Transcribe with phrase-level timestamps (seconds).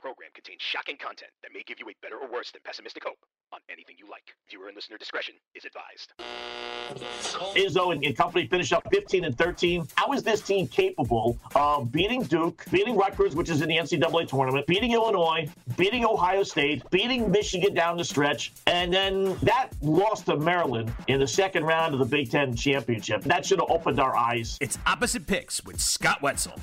[0.00, 3.18] program contains shocking content that may give you a better or worse than pessimistic hope
[3.52, 4.34] on anything you like.
[4.48, 6.12] Viewer and listener discretion is advised.
[7.56, 9.86] Izzo and, and company finish up 15 and 13.
[9.96, 14.26] How is this team capable of beating Duke, beating Rutgers, which is in the NCAA
[14.28, 20.22] tournament, beating Illinois, beating Ohio State, beating Michigan down the stretch, and then that loss
[20.22, 23.22] to Maryland in the second round of the Big Ten championship?
[23.24, 24.56] That should have opened our eyes.
[24.60, 26.58] It's Opposite Picks with Scott Wetzel.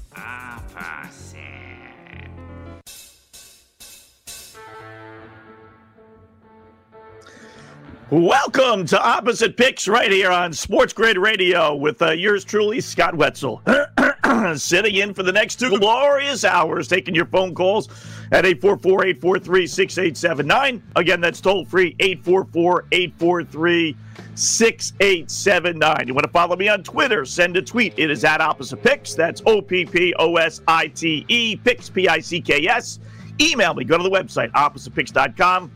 [8.10, 13.14] Welcome to Opposite Picks right here on Sports Grid Radio with uh, yours truly, Scott
[13.14, 13.62] Wetzel.
[14.56, 17.90] Sitting in for the next two glorious hours, taking your phone calls
[18.32, 20.84] at 844 843 6879.
[20.96, 23.98] Again, that's toll free 844 843
[24.36, 26.08] 6879.
[26.08, 27.26] You want to follow me on Twitter?
[27.26, 27.94] Send a tweet.
[27.98, 29.16] It is at Opposite Picks.
[29.16, 33.00] That's O P P O S I T E, Picks, P I C K S.
[33.42, 33.84] Email me.
[33.84, 35.72] Go to the website, oppositepicks.com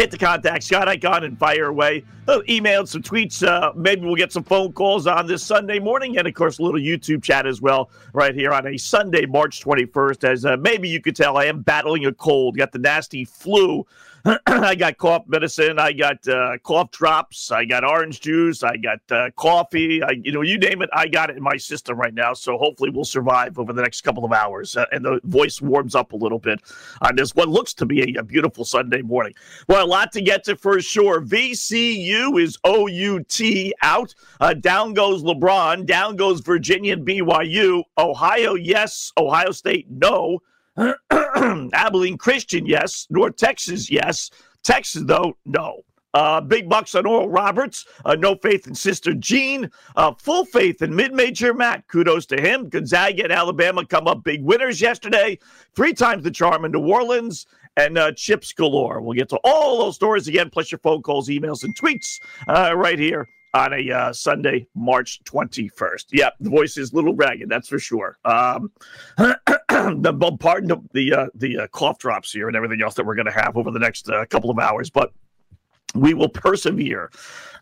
[0.00, 2.02] hit the contact Scott icon and fire away.
[2.26, 3.46] Uh, email, some tweets.
[3.46, 6.62] Uh, maybe we'll get some phone calls on this Sunday morning, and of course, a
[6.62, 10.24] little YouTube chat as well, right here on a Sunday, March 21st.
[10.24, 13.86] As uh, maybe you could tell, I am battling a cold, got the nasty flu.
[14.46, 15.78] I got cough medicine.
[15.78, 17.50] I got uh, cough drops.
[17.50, 18.62] I got orange juice.
[18.62, 20.02] I got uh, coffee.
[20.02, 22.34] I, you know, you name it, I got it in my system right now.
[22.34, 25.94] So hopefully, we'll survive over the next couple of hours, uh, and the voice warms
[25.94, 26.60] up a little bit
[27.00, 29.34] on this what looks to be a, a beautiful Sunday morning.
[29.68, 31.22] Well, a lot to get to for sure.
[31.22, 34.14] VCU is OUT out.
[34.40, 35.86] Uh, down goes LeBron.
[35.86, 37.84] Down goes Virginia and BYU.
[37.96, 39.12] Ohio, yes.
[39.16, 40.40] Ohio State, no.
[41.72, 43.06] Abilene Christian, yes.
[43.10, 44.30] North Texas, yes.
[44.62, 45.82] Texas, though, no.
[46.12, 47.86] Uh, big bucks on Oral Roberts.
[48.04, 49.70] Uh, no faith in Sister Jean.
[49.94, 51.86] Uh, full faith in mid-major Matt.
[51.86, 52.68] Kudos to him.
[52.68, 55.38] Gonzaga and Alabama come up big winners yesterday.
[55.74, 57.46] Three times the charm in New Orleans.
[57.76, 59.00] And uh, chips galore.
[59.00, 62.76] We'll get to all those stories again, plus your phone calls, emails, and tweets uh,
[62.76, 66.06] right here on a uh, Sunday, March 21st.
[66.12, 68.18] Yep, the voice is a little ragged, that's for sure.
[68.24, 68.72] Um,
[70.00, 73.14] the pardon the the, uh, the uh, cough drops here and everything else that we're
[73.14, 75.12] going to have over the next uh, couple of hours, but
[75.94, 77.10] we will persevere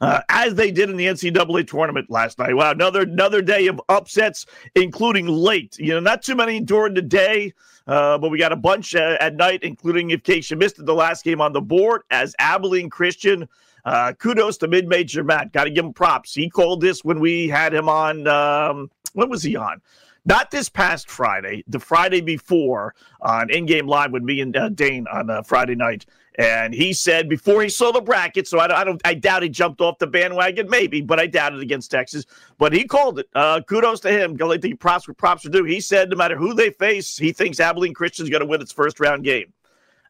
[0.00, 2.54] uh, as they did in the NCAA tournament last night.
[2.54, 5.78] Wow, another another day of upsets, including late.
[5.78, 7.52] You know, not too many during the day,
[7.86, 10.86] uh, but we got a bunch uh, at night, including in case you missed it,
[10.86, 13.48] the last game on the board as Abilene Christian.
[13.84, 15.52] Uh, kudos to mid-major Matt.
[15.52, 16.34] Got to give him props.
[16.34, 18.26] He called this when we had him on.
[18.26, 19.80] Um, when was he on?
[20.28, 24.68] Not this past Friday, the Friday before on In Game Live with me and uh,
[24.68, 26.04] Dane on uh, Friday night.
[26.38, 29.42] And he said before he saw the bracket, so I, don't, I, don't, I doubt
[29.42, 32.26] he jumped off the bandwagon, maybe, but I doubt it against Texas.
[32.58, 33.28] But he called it.
[33.34, 34.36] Uh, kudos to him.
[34.36, 35.64] Go think props props are due.
[35.64, 38.70] He said no matter who they face, he thinks Abilene Christian's going to win its
[38.70, 39.50] first round game.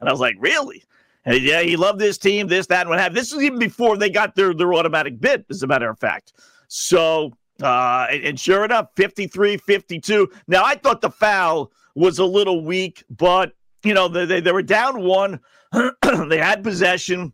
[0.01, 0.83] And I was like, really?
[1.27, 3.15] And yeah, he loved this team, this, that, and what have.
[3.15, 6.33] This is even before they got their their automatic bid, as a matter of fact.
[6.67, 10.31] So, uh, and, sure enough, 53 52.
[10.47, 13.53] Now, I thought the foul was a little weak, but,
[13.83, 15.41] you know, they, they, they were down one.
[16.29, 17.33] they had possession.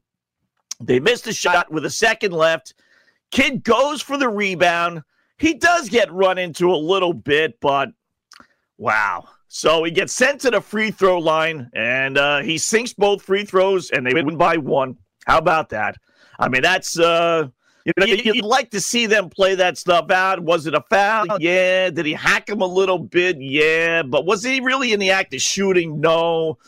[0.80, 2.74] They missed a shot with a second left.
[3.30, 5.02] Kid goes for the rebound.
[5.38, 7.90] He does get run into a little bit, but
[8.78, 9.28] wow.
[9.48, 13.44] So he gets sent to the free throw line and uh, he sinks both free
[13.44, 14.96] throws and they win by one.
[15.26, 15.96] How about that?
[16.38, 17.48] I mean, that's, uh,
[17.84, 20.40] you know, you'd like to see them play that stuff out.
[20.40, 21.26] Was it a foul?
[21.30, 21.36] Oh.
[21.40, 21.90] Yeah.
[21.90, 23.40] Did he hack him a little bit?
[23.40, 24.02] Yeah.
[24.02, 26.00] But was he really in the act of shooting?
[26.00, 26.58] No.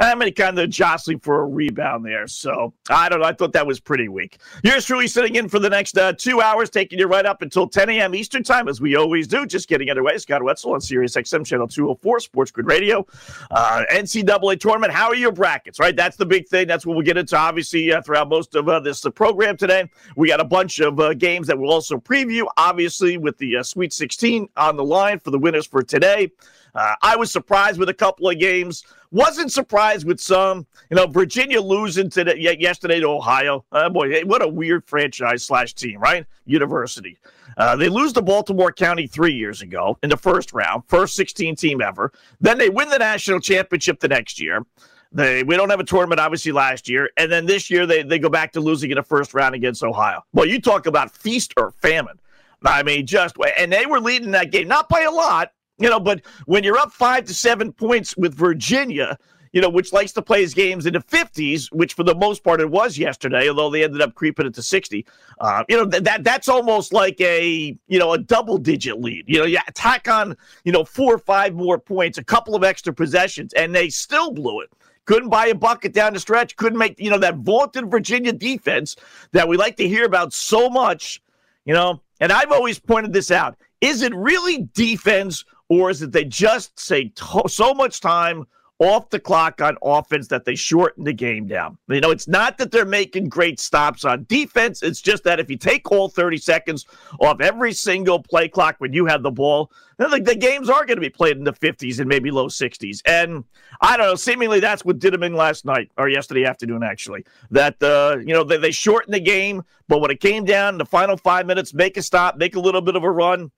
[0.00, 2.26] I mean, kind of jostling for a rebound there.
[2.26, 3.26] So I don't know.
[3.26, 4.38] I thought that was pretty weak.
[4.64, 7.68] Yours truly sitting in for the next uh, two hours, taking you right up until
[7.68, 8.14] 10 a.m.
[8.14, 9.44] Eastern time, as we always do.
[9.44, 10.16] Just getting underway.
[10.16, 13.06] Scott Wetzel on Sirius XM Channel 204, Sports Grid Radio.
[13.50, 14.90] Uh, NCAA tournament.
[14.90, 15.94] How are your brackets, right?
[15.94, 16.66] That's the big thing.
[16.66, 19.90] That's what we'll get into, obviously, uh, throughout most of uh, this program today.
[20.16, 23.62] We got a bunch of uh, games that we'll also preview, obviously, with the uh,
[23.62, 26.30] Sweet 16 on the line for the winners for today.
[26.74, 28.84] Uh, I was surprised with a couple of games.
[29.10, 30.66] Wasn't surprised with some.
[30.90, 33.64] You know, Virginia losing to yesterday to Ohio.
[33.72, 36.26] Uh, boy, what a weird franchise slash team, right?
[36.46, 37.18] University.
[37.56, 41.56] Uh, they lose to Baltimore County three years ago in the first round, first 16
[41.56, 42.12] team ever.
[42.40, 44.64] Then they win the national championship the next year.
[45.12, 48.18] They we don't have a tournament obviously last year, and then this year they they
[48.18, 50.22] go back to losing in the first round against Ohio.
[50.32, 52.20] Well, you talk about feast or famine.
[52.64, 55.98] I mean, just and they were leading that game, not by a lot, you know,
[55.98, 59.18] but when you're up five to seven points with Virginia,
[59.52, 62.44] you know, which likes to play his games in the 50s, which for the most
[62.44, 65.04] part it was yesterday, although they ended up creeping it to 60.
[65.40, 69.24] Uh, you know, th- that that's almost like a, you know, a double digit lead.
[69.26, 72.62] You know, you attack on, you know, four or five more points, a couple of
[72.62, 74.70] extra possessions, and they still blew it.
[75.06, 76.54] Couldn't buy a bucket down the stretch.
[76.56, 78.94] Couldn't make, you know, that vaunted Virginia defense
[79.32, 81.20] that we like to hear about so much,
[81.64, 82.00] you know.
[82.20, 83.56] And I've always pointed this out.
[83.80, 88.44] Is it really defense or is it they just say to- so much time
[88.80, 91.76] off the clock on offense that they shorten the game down.
[91.88, 94.82] You know, it's not that they're making great stops on defense.
[94.82, 96.86] It's just that if you take all 30 seconds
[97.20, 100.86] off every single play clock when you have the ball, then the, the games are
[100.86, 103.02] going to be played in the 50s and maybe low 60s.
[103.04, 103.44] And
[103.82, 107.26] I don't know, seemingly that's what did them in last night or yesterday afternoon, actually.
[107.50, 110.86] That, uh, you know, they, they shortened the game, but when it came down the
[110.86, 113.50] final five minutes, make a stop, make a little bit of a run,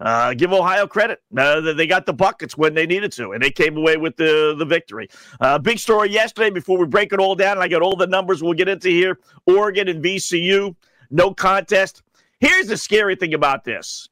[0.00, 1.22] uh, give Ohio credit.
[1.36, 4.54] Uh, they got the buckets when they needed to, and they came away with the,
[4.58, 5.08] the victory.
[5.40, 8.42] Uh, big story yesterday before we break it all down, I got all the numbers
[8.42, 9.18] we'll get into here.
[9.46, 10.74] Oregon and VCU,
[11.10, 12.02] no contest.
[12.40, 14.08] Here's the scary thing about this.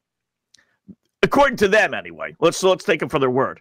[1.22, 3.60] According to them, anyway, let's let's take them for their word.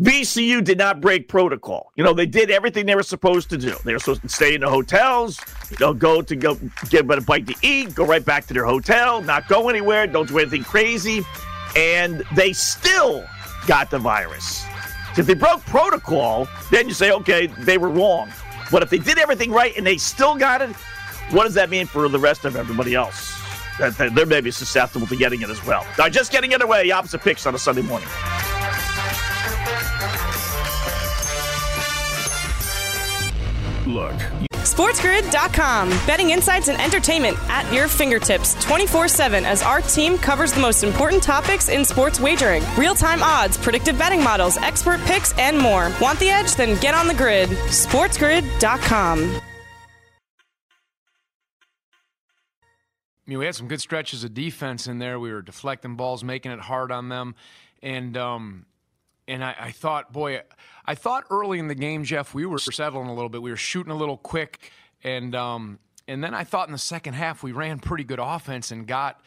[0.00, 1.90] VCU did not break protocol.
[1.96, 3.74] You know, they did everything they were supposed to do.
[3.82, 5.40] They were supposed to stay in the hotels,
[5.70, 6.58] you know, go to go
[6.90, 10.28] get a bite to eat, go right back to their hotel, not go anywhere, don't
[10.28, 11.24] do anything crazy.
[11.76, 13.24] And they still
[13.66, 14.66] got the virus.
[15.16, 18.30] If they broke protocol, then you say, okay, they were wrong.
[18.70, 20.76] But if they did everything right and they still got it,
[21.30, 23.34] what does that mean for the rest of everybody else?
[23.78, 25.86] That they're maybe susceptible to getting it as well.
[25.98, 28.08] Now, just getting it away, opposite picks on a Sunday morning.
[33.86, 34.16] Look.
[34.66, 35.90] SportsGrid.com.
[36.06, 40.82] Betting insights and entertainment at your fingertips 24 7 as our team covers the most
[40.82, 45.92] important topics in sports wagering real time odds, predictive betting models, expert picks, and more.
[46.00, 46.56] Want the edge?
[46.56, 47.48] Then get on the grid.
[47.48, 49.40] SportsGrid.com.
[53.26, 55.18] I mean, we had some good stretches of defense in there.
[55.18, 57.34] We were deflecting balls, making it hard on them,
[57.82, 58.66] and um,
[59.28, 60.42] and I, I, thought, boy,
[60.84, 63.42] I thought early in the game, Jeff, we were settling a little bit.
[63.42, 64.70] We were shooting a little quick,
[65.02, 65.78] and um,
[66.08, 69.20] and then I thought in the second half we ran pretty good offense and got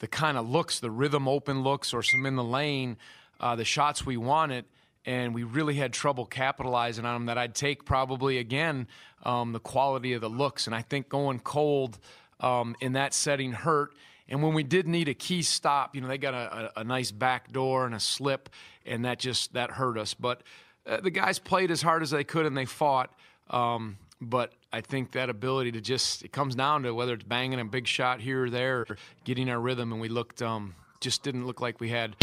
[0.00, 2.96] the kind of looks, the rhythm open looks, or some in the lane,
[3.40, 4.64] uh, the shots we wanted.
[5.06, 7.26] And we really had trouble capitalizing on them.
[7.26, 8.88] That I'd take probably again
[9.22, 11.98] um, the quality of the looks, and I think going cold
[12.40, 13.92] um, in that setting hurt.
[14.28, 16.84] And when we did need a key stop, you know, they got a, a, a
[16.84, 18.48] nice back door and a slip,
[18.86, 20.14] and that just that hurt us.
[20.14, 20.42] But
[20.86, 23.12] uh, the guys played as hard as they could and they fought.
[23.50, 27.60] Um, but I think that ability to just it comes down to whether it's banging
[27.60, 31.22] a big shot here or there, or getting our rhythm, and we looked um, just
[31.22, 32.16] didn't look like we had.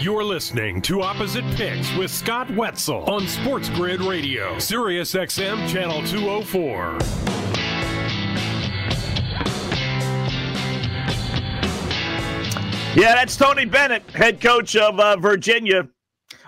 [0.00, 6.02] You're listening to Opposite Picks with Scott Wetzel on Sports Grid Radio, Sirius XM Channel
[6.02, 7.43] 204.
[12.96, 15.88] Yeah, that's Tony Bennett, head coach of uh, Virginia.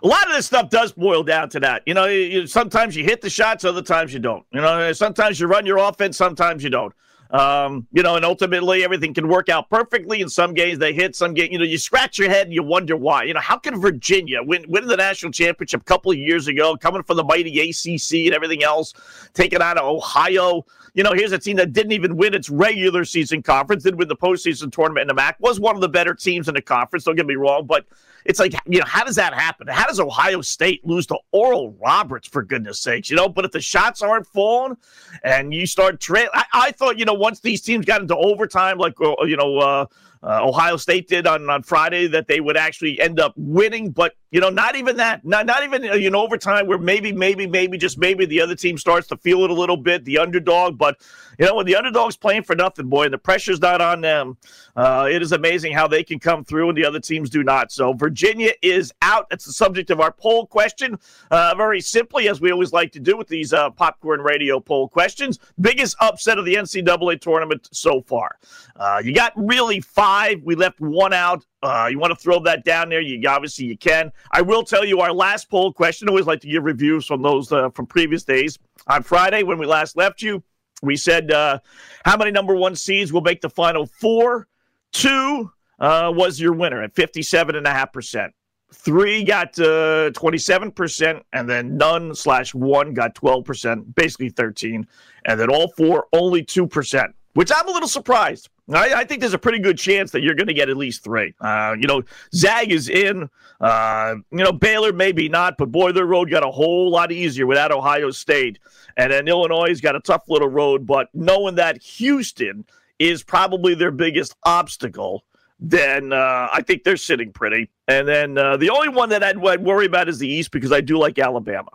[0.05, 1.83] A lot of this stuff does boil down to that.
[1.87, 4.47] You know, you, sometimes you hit the shots, other times you don't.
[4.53, 6.95] You know, sometimes you run your offense, sometimes you don't.
[7.31, 10.21] Um, you know, and ultimately everything can work out perfectly.
[10.21, 12.63] In some games they hit, some games, you know, you scratch your head and you
[12.63, 13.25] wonder why.
[13.25, 16.77] You know, how can Virginia win win the national championship a couple of years ago,
[16.77, 18.95] coming from the mighty ACC and everything else,
[19.35, 20.65] taking out of Ohio?
[20.95, 24.09] You know, here's a team that didn't even win its regular season conference, didn't win
[24.09, 27.05] the postseason tournament in the MAC, was one of the better teams in the conference.
[27.05, 27.85] Don't get me wrong, but
[28.29, 29.67] it's like, you know, how does that happen?
[29.69, 33.09] How does Ohio State lose to Oral Roberts, for goodness sakes?
[33.09, 34.77] You know, but if the shots aren't falling
[35.23, 39.01] and you start trailing, I, thought, you know, once these teams got into overtime, like,
[39.01, 39.87] uh, you know, uh,
[40.23, 43.91] uh, Ohio State did on, on Friday that they would actually end up winning.
[43.91, 47.47] But, you know, not even that, not, not even, you know, overtime where maybe, maybe,
[47.47, 50.77] maybe, just maybe the other team starts to feel it a little bit, the underdog.
[50.77, 51.01] But,
[51.39, 54.37] you know, when the underdog's playing for nothing, boy, and the pressure's not on them,
[54.75, 57.71] uh, it is amazing how they can come through and the other teams do not.
[57.71, 59.31] So Virginia is out.
[59.31, 60.99] That's the subject of our poll question.
[61.31, 64.89] Uh, very simply, as we always like to do with these uh, popcorn radio poll
[64.89, 68.39] questions, biggest upset of the NCAA tournament so far.
[68.75, 70.43] Uh, you got really five.
[70.43, 71.45] We left one out.
[71.63, 73.01] Uh, you want to throw that down there?
[73.01, 74.13] You obviously you can.
[74.31, 76.09] I will tell you our last poll question.
[76.09, 78.59] I always like to give reviews from those uh, from previous days.
[78.89, 80.43] On Friday, when we last left you,
[80.83, 81.59] we said uh,
[82.05, 84.49] how many number one seeds will make the final four.
[84.93, 88.33] Two uh, was your winner at fifty-seven and a half percent.
[88.73, 94.87] Three got uh, 27%, and then none slash one got 12%, basically 13.
[95.25, 98.49] And then all four, only 2% which I'm a little surprised.
[98.73, 101.05] I, I, think there's a pretty good chance that you're going to get at least
[101.05, 101.35] three.
[101.39, 102.03] Uh, you know,
[102.35, 103.29] Zag is in.
[103.61, 107.47] Uh, you know, Baylor maybe not, but boy, their road got a whole lot easier
[107.47, 108.59] without Ohio State.
[108.97, 112.65] And then Illinois has got a tough little road, but knowing that Houston
[112.99, 115.23] is probably their biggest obstacle,
[115.61, 117.69] then uh, I think they're sitting pretty.
[117.87, 120.73] And then uh, the only one that I'd, I'd worry about is the East because
[120.73, 121.71] I do like Alabama.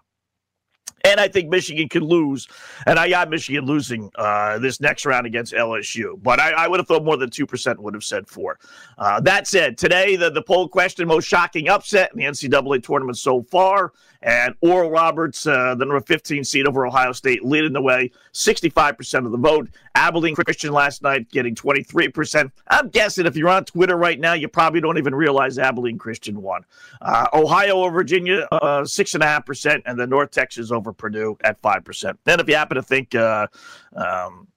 [1.04, 2.48] And I think Michigan can lose.
[2.86, 6.22] And I got Michigan losing uh, this next round against LSU.
[6.22, 8.60] But I, I, would have thought more than 2% would have said four.
[8.98, 13.18] Uh, that said, today, the, the poll question most shocking upset in the NCAA tournament
[13.18, 17.82] so far and Oral Roberts, uh, the number 15 seed over Ohio State, leading the
[17.82, 19.70] way, 65% of the vote.
[19.96, 22.52] Abilene Christian last night getting 23%.
[22.68, 26.42] I'm guessing if you're on Twitter right now, you probably don't even realize Abilene Christian
[26.42, 26.64] won.
[27.02, 32.18] Uh, Ohio over Virginia, uh, 6.5%, and then North Texas over Purdue at 5%.
[32.24, 33.48] Then if you happen to think, uh,
[33.96, 34.48] um,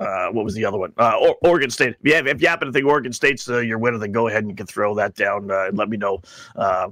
[0.00, 0.92] uh, what was the other one?
[0.98, 1.96] Uh, or- Oregon State.
[2.02, 4.50] Yeah, if you happen to think Oregon State's uh, your winner, then go ahead and
[4.50, 6.20] you can throw that down uh, and let me know
[6.56, 6.88] uh,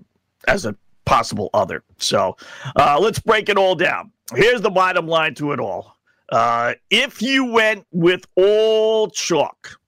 [0.47, 0.75] as a
[1.11, 1.83] possible other.
[1.99, 2.37] So
[2.77, 4.13] uh, let's break it all down.
[4.33, 5.97] Here's the bottom line to it all.
[6.29, 9.81] Uh, if you went with all chalk,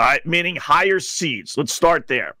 [0.00, 2.36] all right, meaning higher seeds, let's start there.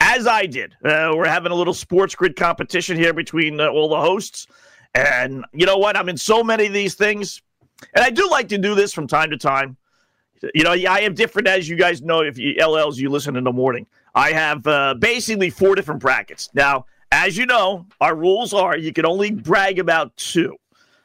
[0.00, 3.88] As I did, uh, we're having a little sports grid competition here between uh, all
[3.88, 4.46] the hosts.
[4.94, 5.96] And you know what?
[5.96, 7.40] I'm in so many of these things.
[7.94, 9.78] And I do like to do this from time to time.
[10.54, 13.44] You know, I have different, as you guys know, if you LLs, you listen in
[13.44, 13.86] the morning.
[14.14, 16.50] I have uh, basically four different brackets.
[16.52, 20.56] Now, as you know, our rules are you can only brag about two.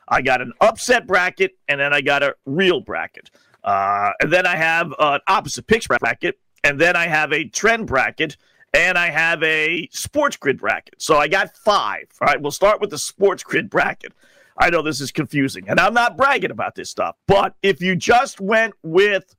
[0.08, 3.30] I got an upset bracket, and then I got a real bracket.
[3.62, 7.88] Uh, and then I have an opposite picks bracket, and then I have a trend
[7.88, 8.38] bracket,
[8.74, 10.96] and I have a sports grid bracket.
[11.02, 12.08] So I got five.
[12.22, 14.14] All right, we'll start with the sports grid bracket.
[14.58, 17.98] I know this is confusing, and I'm not bragging about this stuff, but if you
[17.98, 19.36] just went with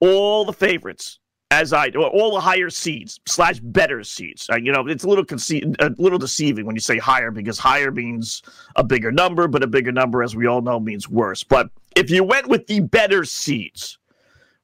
[0.00, 1.19] all the favorites,
[1.50, 4.48] as I do, all the higher seeds slash better seeds.
[4.50, 7.58] Uh, you know, it's a little conce- a little deceiving when you say higher because
[7.58, 8.42] higher means
[8.76, 11.42] a bigger number, but a bigger number, as we all know, means worse.
[11.42, 13.98] But if you went with the better seeds,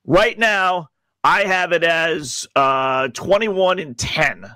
[0.04, 0.90] right now
[1.24, 4.54] I have it as uh, 21 and 10.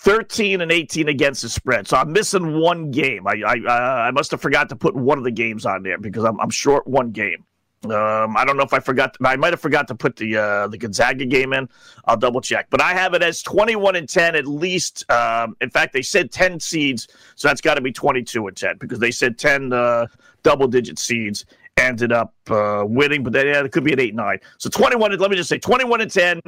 [0.00, 1.88] 13 and 18 against the spread.
[1.88, 3.26] So I'm missing one game.
[3.26, 5.98] I I, uh, I must have forgot to put one of the games on there
[5.98, 7.44] because I'm, I'm short one game.
[7.84, 9.16] Um, I don't know if I forgot.
[9.24, 11.68] I might have forgot to put the uh, the Gonzaga game in.
[12.06, 15.08] I'll double check, but I have it as 21 and 10 at least.
[15.10, 17.06] Um, in fact, they said 10 seeds,
[17.36, 20.06] so that's got to be 22 and 10 because they said 10 uh,
[20.42, 24.14] double digit seeds ended up uh, winning, but then yeah, it could be an 8
[24.14, 24.40] 9.
[24.58, 26.40] So 21, let me just say 21 and 10,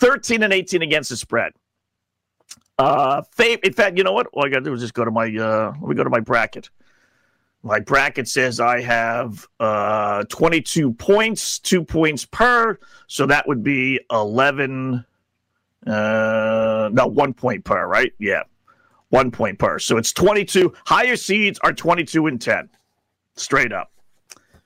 [0.00, 1.52] 13 and 18 against the spread.
[2.78, 4.28] Uh, in fact, you know what?
[4.32, 6.10] All I got to do is just go to my, uh, let me go to
[6.10, 6.70] my bracket.
[7.62, 12.78] My bracket says I have uh, 22 points, two points per.
[13.08, 15.04] So that would be 11.
[15.86, 18.12] Uh, no, one point per, right?
[18.18, 18.42] Yeah.
[19.10, 19.78] One point per.
[19.78, 20.72] So it's 22.
[20.86, 22.68] Higher seeds are 22 and 10,
[23.36, 23.90] straight up.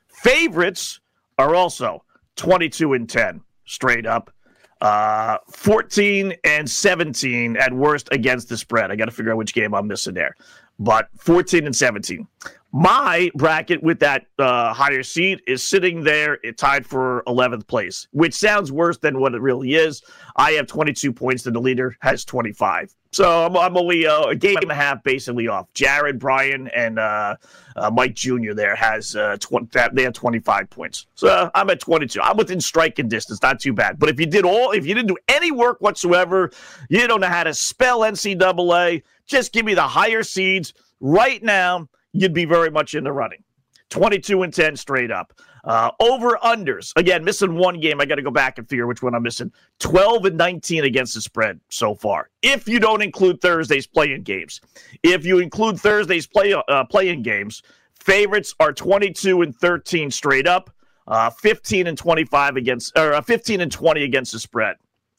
[0.08, 1.00] Favorites
[1.38, 2.04] are also
[2.36, 4.32] 22 and 10, straight up.
[4.80, 8.90] Uh, 14 and 17 at worst against the spread.
[8.90, 10.34] I got to figure out which game I'm missing there.
[10.80, 12.26] But 14 and 17.
[12.74, 18.08] My bracket with that uh, higher seed is sitting there it tied for 11th place,
[18.12, 20.02] which sounds worse than what it really is.
[20.36, 22.94] I have 22 points, and the leader has 25.
[23.12, 25.66] So I'm, I'm only uh, a game and a half basically off.
[25.74, 27.36] Jared, Brian, and uh,
[27.76, 28.54] uh Mike Jr.
[28.54, 31.06] there has uh, 20, they have 25 points.
[31.14, 32.22] So I'm at 22.
[32.22, 33.98] I'm within striking distance, not too bad.
[33.98, 36.50] But if you did all, if you didn't do any work whatsoever,
[36.88, 39.02] you don't know how to spell NCAA.
[39.26, 43.42] Just give me the higher seeds right now you'd be very much in the running.
[43.90, 45.34] 22 and 10 straight up.
[45.64, 46.92] Uh, over unders.
[46.96, 48.00] Again, missing one game.
[48.00, 49.52] I got to go back and figure which one I'm missing.
[49.78, 52.30] 12 and 19 against the spread so far.
[52.42, 54.60] If you don't include Thursday's playing games.
[55.02, 57.62] If you include Thursday's play uh, playing games,
[57.94, 60.70] favorites are 22 and 13 straight up.
[61.06, 64.76] Uh, 15 and 25 against or uh, 15 and 20 against the spread.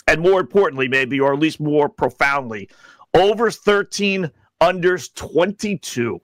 [0.07, 2.69] And more importantly, maybe or at least more profoundly,
[3.13, 4.31] over 13
[4.61, 6.21] unders 22.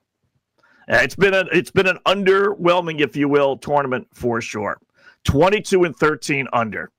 [0.90, 4.80] Uh, it's been a it's been an underwhelming, if you will, tournament for sure.
[5.24, 6.92] Twenty two and thirteen under.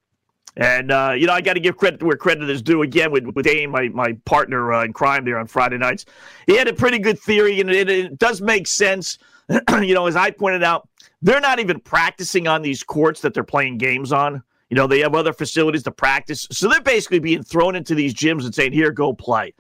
[0.57, 2.83] And uh, you know, I got to give credit where credit is due.
[2.83, 6.05] Again, with with Dane, my my partner uh, in crime there on Friday nights,
[6.47, 9.19] he had a pretty good theory, and it, it does make sense.
[9.81, 10.89] you know, as I pointed out,
[11.23, 14.43] they're not even practicing on these courts that they're playing games on.
[14.71, 18.15] You know, they have other facilities to practice, so they're basically being thrown into these
[18.15, 19.53] gyms and saying, "Here, go play."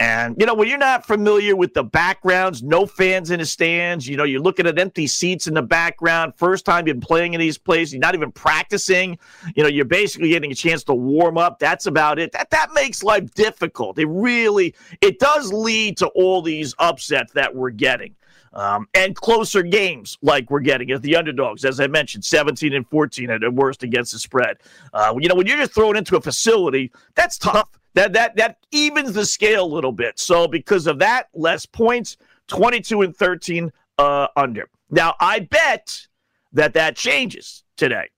[0.00, 4.08] And, you know, when you're not familiar with the backgrounds, no fans in the stands,
[4.08, 7.34] you know, you're looking at empty seats in the background, first time you've been playing
[7.34, 9.16] in these places, you're not even practicing,
[9.54, 11.60] you know, you're basically getting a chance to warm up.
[11.60, 12.32] That's about it.
[12.32, 13.96] That, that makes life difficult.
[13.98, 18.16] It really, it does lead to all these upsets that we're getting.
[18.54, 22.86] Um, and closer games like we're getting as the underdogs, as I mentioned, 17 and
[22.88, 24.58] 14 at the worst against the spread.
[24.92, 27.68] Uh, you know, when you're just thrown into a facility, that's tough.
[27.94, 30.18] That that that evens the scale a little bit.
[30.18, 32.16] So because of that, less points,
[32.48, 34.68] 22 and 13 uh, under.
[34.90, 36.06] Now I bet
[36.52, 38.08] that that changes today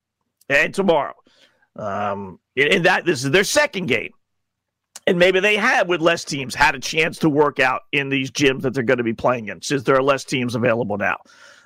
[0.49, 1.15] and tomorrow.
[1.77, 4.13] Um, and that this is their second game.
[5.07, 8.31] And maybe they have, with less teams, had a chance to work out in these
[8.31, 11.19] gyms that they're going to be playing in, since there are less teams available now.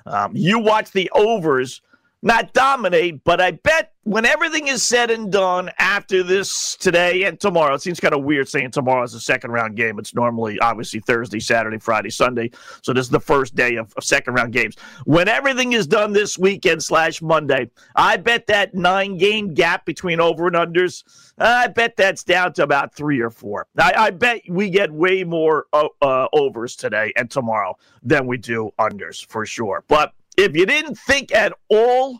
[0.05, 1.81] Um, you watch the overs
[2.21, 7.39] not dominate, but I bet when everything is said and done after this today and
[7.39, 9.99] tomorrow, it seems kind of weird saying tomorrow is a second round game.
[9.99, 12.49] It's normally obviously Thursday, Saturday, Friday, Sunday.
[12.81, 14.75] So this is the first day of, of second round games.
[15.05, 20.19] When everything is done this weekend slash Monday, I bet that nine game gap between
[20.19, 21.03] over and unders,
[21.37, 23.67] I bet that's down to about three or four.
[23.77, 28.37] I, I bet we get way more uh, uh, overs today and tomorrow than we
[28.37, 29.83] do unders for sure.
[29.87, 32.19] But if you didn't think at all,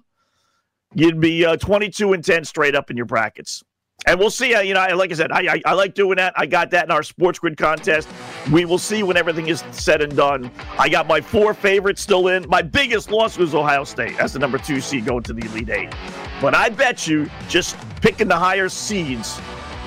[0.93, 3.63] you'd be uh, 22 and 10 straight up in your brackets.
[4.05, 4.53] And we'll see.
[4.53, 6.33] Uh, you know, like I said, I, I, I like doing that.
[6.38, 8.07] I got that in our sports grid contest.
[8.51, 10.51] We will see when everything is said and done.
[10.77, 12.47] I got my four favorites still in.
[12.47, 15.69] My biggest loss was Ohio State as the number two seed going to the Elite
[15.69, 15.93] Eight.
[16.41, 19.39] But I bet you, just picking the higher seeds,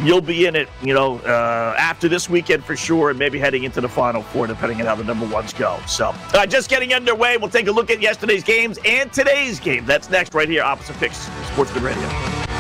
[0.03, 3.65] you'll be in it, you know, uh, after this weekend for sure, and maybe heading
[3.65, 5.79] into the Final Four, depending on how the number ones go.
[5.87, 7.37] So, uh, just getting underway.
[7.37, 9.87] We'll take a look at yesterday's games and today's game.
[9.87, 12.52] That's next, right here, opposite picks, Sports Grid Radio.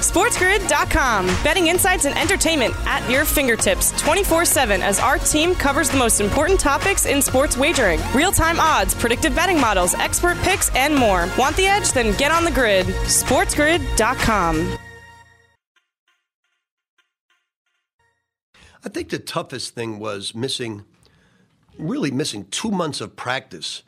[0.00, 1.26] SportsGrid.com.
[1.44, 6.20] Betting insights and entertainment at your fingertips 24 7 as our team covers the most
[6.20, 11.28] important topics in sports wagering real time odds, predictive betting models, expert picks, and more.
[11.38, 11.92] Want the edge?
[11.92, 12.86] Then get on the grid.
[12.86, 14.78] SportsGrid.com.
[18.82, 20.84] I think the toughest thing was missing,
[21.78, 23.82] really missing two months of practice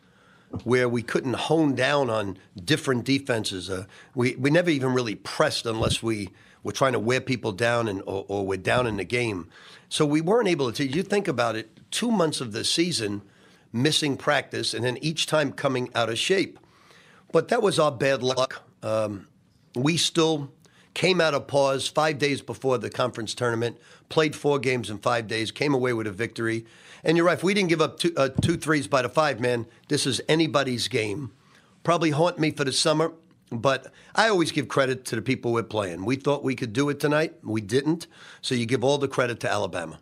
[0.65, 3.71] where we couldn't hone down on different defenses.
[3.71, 6.31] Uh, we, we never even really pressed unless we
[6.63, 9.49] were trying to wear people down and, or, or we're down in the game.
[9.89, 10.87] So we weren't able to.
[10.87, 13.23] You think about it, two months of the season
[13.73, 16.59] missing practice and then each time coming out of shape.
[17.33, 18.63] But that was our bad luck.
[18.83, 19.29] Um,
[19.75, 20.53] we still
[20.95, 23.79] came out of pause five days before the conference tournament,
[24.11, 26.67] played four games in five days, came away with a victory.
[27.05, 27.37] And you're right.
[27.37, 30.21] If we didn't give up two, uh, two threes by the five, man, this is
[30.29, 31.33] anybody's game.
[31.83, 33.13] Probably haunt me for the summer,
[33.51, 36.05] but I always give credit to the people we're playing.
[36.05, 37.35] We thought we could do it tonight.
[37.43, 38.07] We didn't.
[38.41, 39.99] So you give all the credit to Alabama.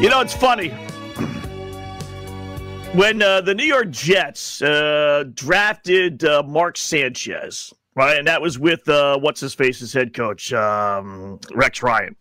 [0.00, 0.72] You know, it's funny.
[2.94, 8.18] When uh, the New York Jets uh, drafted uh, Mark Sanchez, right?
[8.18, 12.16] And that was with uh, what's his face's head coach, um, Rex Ryan.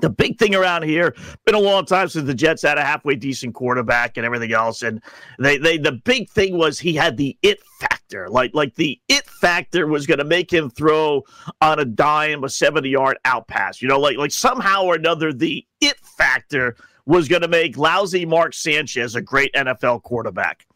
[0.00, 1.14] The big thing around here,
[1.46, 4.82] been a long time since the Jets had a halfway decent quarterback and everything else.
[4.82, 5.02] And
[5.38, 8.28] they, they the big thing was he had the it factor.
[8.28, 11.22] Like like the it factor was gonna make him throw
[11.60, 13.80] on a dime a 70 yard out pass.
[13.80, 16.76] You know, like like somehow or another, the it factor
[17.08, 20.66] was gonna make lousy Mark Sanchez a great NFL quarterback.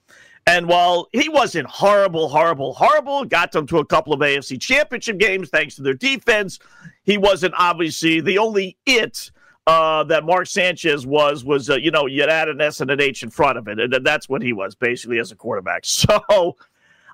[0.47, 5.18] And while he wasn't horrible, horrible, horrible, got them to a couple of AFC championship
[5.18, 6.59] games thanks to their defense,
[7.05, 9.31] he wasn't obviously the only it
[9.66, 13.01] uh, that Mark Sanchez was, was, uh, you know, you add an S and an
[13.01, 13.79] H in front of it.
[13.79, 15.85] And that's what he was basically as a quarterback.
[15.92, 16.57] So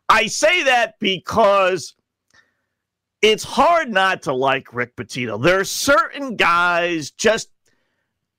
[0.09, 1.95] I say that because
[3.21, 5.43] it's hard not to like Rick Pitino.
[5.43, 7.51] There are certain guys just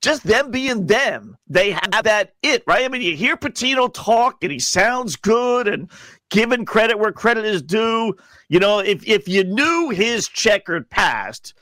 [0.00, 2.84] just them being them, they have that it, right?
[2.84, 5.90] I mean, you hear Pitino talk and he sounds good and
[6.30, 8.14] giving credit where credit is due.
[8.48, 11.54] You know, if if you knew his checkered past,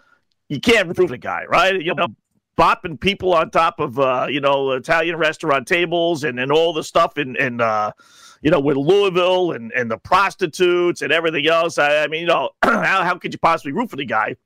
[0.48, 1.80] you can't prove the guy, right?
[1.80, 2.08] You know,
[2.56, 6.84] bopping people on top of uh, you know, Italian restaurant tables and, and all the
[6.84, 7.92] stuff in and uh
[8.40, 11.76] you know, with Louisville and, and the prostitutes and everything else.
[11.76, 14.36] I, I mean, you know, how, how could you possibly root for the guy?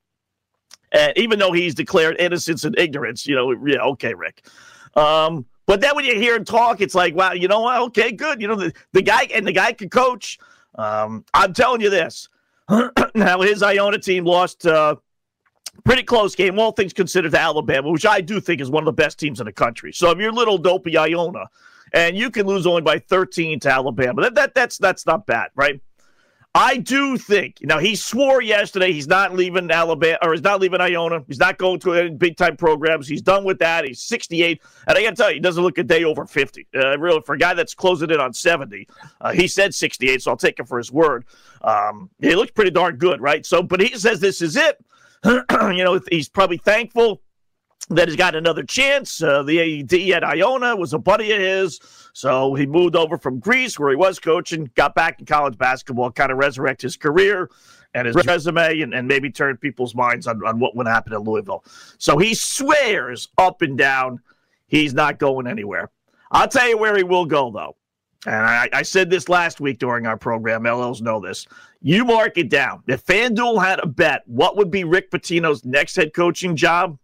[0.93, 4.45] And even though he's declared innocence and ignorance, you know, yeah, okay, Rick.
[4.95, 7.81] Um, but then when you hear him talk, it's like, wow, you know what?
[7.81, 8.41] Okay, good.
[8.41, 10.37] You know, the, the guy and the guy can coach.
[10.75, 12.29] Um, I'm telling you this.
[13.15, 14.95] now his Iona team lost uh,
[15.83, 18.85] pretty close game, all things considered, to Alabama, which I do think is one of
[18.85, 19.91] the best teams in the country.
[19.91, 21.45] So if you're little dopey Iona
[21.93, 24.23] and you can lose only by 13 to Alabama.
[24.23, 25.79] That, that that's that's not bad, right?
[26.55, 27.57] I do think.
[27.63, 31.23] Now he swore yesterday he's not leaving Alabama or he's not leaving Iona.
[31.27, 33.07] He's not going to any big time programs.
[33.07, 33.85] He's done with that.
[33.85, 36.67] He's 68, and I got to tell you, he doesn't look a day over 50.
[36.75, 38.87] Uh, really, for a guy that's closing in on 70,
[39.21, 41.25] uh, he said 68, so I'll take him for his word.
[41.63, 43.43] Um, he looks pretty darn good, right?
[43.45, 44.77] So, but he says this is it.
[45.25, 47.22] you know, he's probably thankful
[47.89, 49.21] that he's got another chance.
[49.21, 51.79] Uh, the AED at Iona was a buddy of his.
[52.13, 56.11] So he moved over from Greece, where he was coaching, got back in college basketball,
[56.11, 57.49] kind of resurrect his career
[57.93, 61.19] and his resume and, and maybe turn people's minds on, on what would happen in
[61.19, 61.63] Louisville.
[61.97, 64.19] So he swears up and down
[64.67, 65.91] he's not going anywhere.
[66.31, 67.75] I'll tell you where he will go, though.
[68.25, 70.63] And I, I said this last week during our program.
[70.63, 71.45] LLs know this.
[71.81, 72.81] You mark it down.
[72.87, 76.97] If FanDuel had a bet, what would be Rick Pitino's next head coaching job?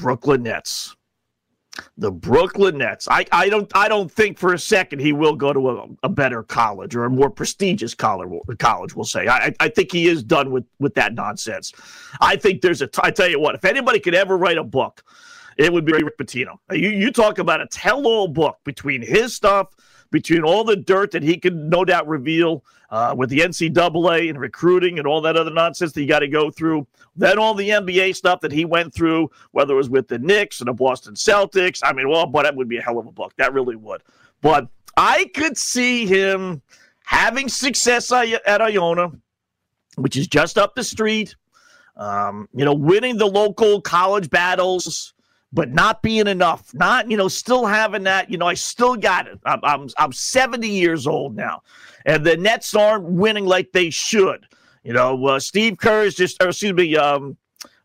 [0.00, 0.96] Brooklyn Nets.
[1.96, 3.06] The Brooklyn Nets.
[3.08, 6.08] I, I don't I don't think for a second he will go to a, a
[6.08, 8.28] better college or a more prestigious college.
[8.58, 9.28] College, we'll say.
[9.28, 11.72] I, I think he is done with with that nonsense.
[12.20, 12.88] I think there's a.
[13.00, 15.04] I tell you what, if anybody could ever write a book,
[15.56, 16.58] it would be Rick Pitino.
[16.72, 19.68] You you talk about a tell-all book between his stuff
[20.10, 24.40] between all the dirt that he could no doubt reveal uh, with the NCAA and
[24.40, 27.68] recruiting and all that other nonsense that you got to go through, then all the
[27.68, 31.14] NBA stuff that he went through, whether it was with the Knicks and the Boston
[31.14, 31.80] Celtics.
[31.82, 33.34] I mean, well, but that would be a hell of a book.
[33.36, 34.02] That really would.
[34.40, 36.62] But I could see him
[37.04, 39.12] having success at Iona,
[39.96, 41.36] which is just up the street.
[41.96, 45.14] Um, you know, winning the local college battles
[45.52, 46.72] but not being enough.
[46.74, 49.38] Not, you know, still having that, you know, I still got it.
[49.44, 51.62] I'm, I'm, I'm 70 years old now,
[52.04, 54.46] and the Nets aren't winning like they should.
[54.84, 57.36] You know, uh, Steve Kerr is just, excuse me, um,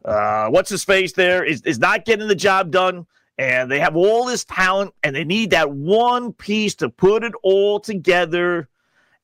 [0.06, 3.06] uh, what's his face there is, is not getting the job done.
[3.38, 7.34] And they have all this talent, and they need that one piece to put it
[7.42, 8.70] all together.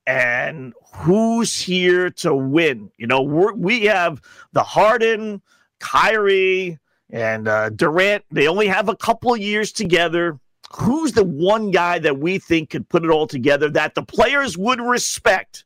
[0.08, 2.90] And who's here to win?
[2.98, 4.20] You know, we have
[4.52, 5.44] the Harden,
[5.80, 10.40] Kyrie, and uh, Durant, they only have a couple years together.
[10.74, 14.58] Who's the one guy that we think could put it all together that the players
[14.58, 15.66] would respect?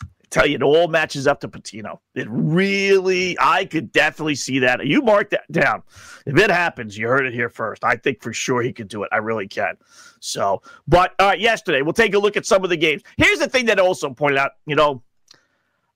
[0.00, 1.98] I tell you, it all matches up to Pitino.
[2.14, 4.86] It really, I could definitely see that.
[4.86, 5.82] You mark that down.
[6.24, 7.84] If it happens, you heard it here first.
[7.84, 9.08] I think for sure he could do it.
[9.12, 9.74] I really can.
[10.20, 13.02] So, but uh, yesterday, we'll take a look at some of the games.
[13.16, 14.52] Here's the thing that also pointed out.
[14.66, 15.02] You know,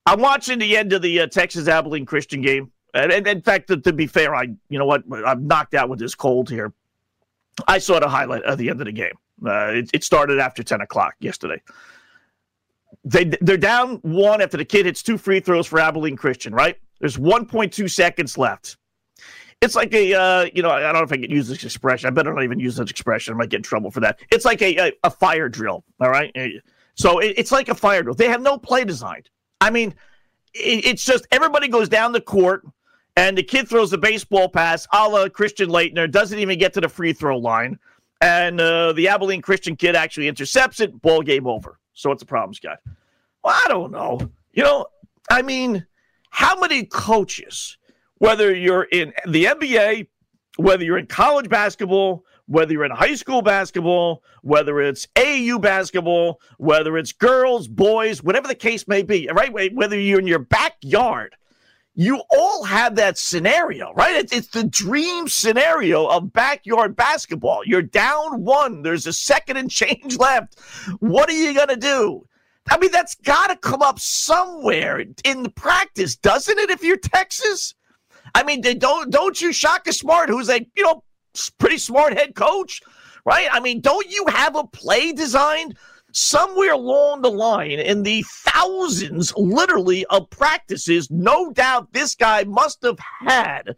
[0.05, 2.73] I'm watching the end of the uh, Texas Abilene Christian game.
[2.97, 5.89] And, and in fact, to, to, be fair, I you know what I'm knocked out
[5.89, 6.73] with this cold here.
[7.69, 9.15] I saw the highlight at the end of the game.
[9.45, 11.61] Uh, it, it, started after 10 o'clock yesterday.
[13.05, 16.55] They they're down one after the kid hits two free throws for Abilene Christian.
[16.55, 16.77] Right?
[17.01, 18.79] There's 1.2 seconds left.
[19.61, 22.09] It's like a uh, you know I don't know if I can use this expression.
[22.09, 23.35] I better not even use this expression.
[23.35, 24.21] I might get in trouble for that.
[24.31, 25.85] It's like a a, a fire drill.
[26.01, 26.35] All right.
[26.95, 28.15] So it, it's like a fire drill.
[28.15, 29.29] They have no play designed.
[29.61, 29.95] I mean,
[30.55, 32.65] it, it's just everybody goes down the court
[33.17, 36.81] and the kid throws a baseball pass a la Christian Laettner, doesn't even get to
[36.81, 37.79] the free throw line.
[38.21, 41.79] And uh, the Abilene Christian kid actually intercepts it, ball game over.
[41.95, 42.79] So what's the problem, Scott?
[43.43, 44.21] Well, I don't know.
[44.53, 44.87] You know,
[45.31, 45.87] I mean,
[46.31, 47.79] how many coaches,
[48.19, 50.09] whether you're in the NBA,
[50.57, 56.41] whether you're in college basketball, whether you're in high school basketball, whether it's AU basketball,
[56.59, 59.75] whether it's girls, boys, whatever the case may be, right?
[59.75, 61.35] Whether you're in your backyard–
[61.99, 64.15] you all have that scenario, right?
[64.17, 67.63] It's, it's, the dream scenario of backyard basketball.
[67.65, 70.61] You're down one, there's a second and change left.
[71.01, 72.27] What are you going to do?
[72.69, 76.69] I mean, that's got to come up somewhere in the practice, doesn't it?
[76.69, 77.75] If you're Texas,
[78.35, 81.03] I mean, don't don't you Shaka Smart, who's a you know
[81.59, 82.83] pretty smart head coach,
[83.25, 83.49] right?
[83.51, 85.77] I mean, don't you have a play designed?
[86.17, 92.83] Somewhere along the line in the thousands, literally, of practices, no doubt this guy must
[92.83, 93.77] have had.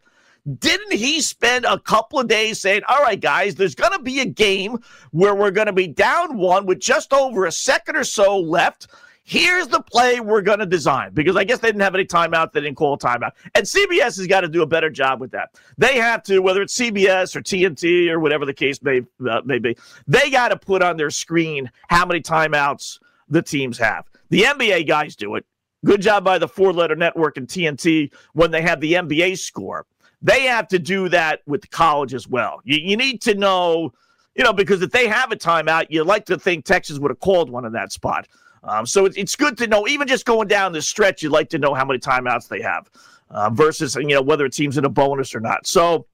[0.59, 4.21] Didn't he spend a couple of days saying, All right, guys, there's going to be
[4.21, 4.79] a game
[5.11, 8.87] where we're going to be down one with just over a second or so left?
[9.29, 12.53] Here's the play we're going to design because I guess they didn't have any timeout.
[12.53, 13.33] They didn't call a timeout.
[13.55, 15.51] And CBS has got to do a better job with that.
[15.77, 19.59] They have to, whether it's CBS or TNT or whatever the case may, uh, may
[19.59, 24.07] be, they got to put on their screen how many timeouts the teams have.
[24.31, 25.45] The NBA guys do it.
[25.85, 29.85] Good job by the four letter network and TNT when they have the NBA score.
[30.23, 32.63] They have to do that with the college as well.
[32.65, 33.93] You, you need to know,
[34.35, 37.21] you know, because if they have a timeout, you like to think Texas would have
[37.21, 38.27] called one in that spot.
[38.63, 41.49] Um, so it, it's good to know, even just going down the stretch, you'd like
[41.51, 42.91] to know how many timeouts they have
[43.31, 45.67] uh, versus, you know, whether it team's in a bonus or not.
[45.67, 46.07] So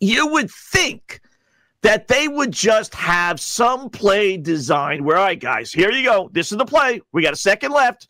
[0.00, 1.20] you would think
[1.82, 6.30] that they would just have some play designed where, all right, guys, here you go.
[6.32, 7.00] This is the play.
[7.12, 8.08] We got a second left.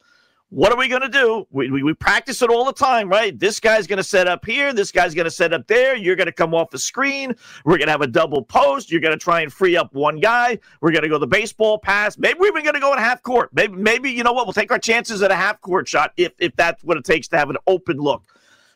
[0.53, 1.47] What are we going to do?
[1.51, 3.39] We, we, we, practice it all the time, right?
[3.39, 4.75] This guy's going to set up here.
[4.75, 5.97] This guy's going to set up there.
[5.97, 7.35] You're going to come off the screen.
[7.65, 8.93] We're going to have a double post.
[8.93, 10.59] You're going to try and free up one guy.
[10.83, 12.19] We're going to go the baseball pass.
[12.19, 13.49] Maybe we're even going to go in half court.
[13.55, 14.45] Maybe, maybe, you know what?
[14.45, 17.29] We'll take our chances at a half court shot if, if that's what it takes
[17.29, 18.23] to have an open look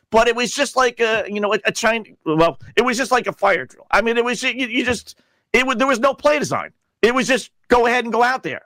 [0.09, 2.15] but it was just like a you know a, a Chinese.
[2.25, 3.85] Well, it was just like a fire drill.
[3.91, 5.19] I mean, it was you, you just
[5.51, 6.71] it was there was no play design.
[7.01, 8.61] It was just go ahead and go out there.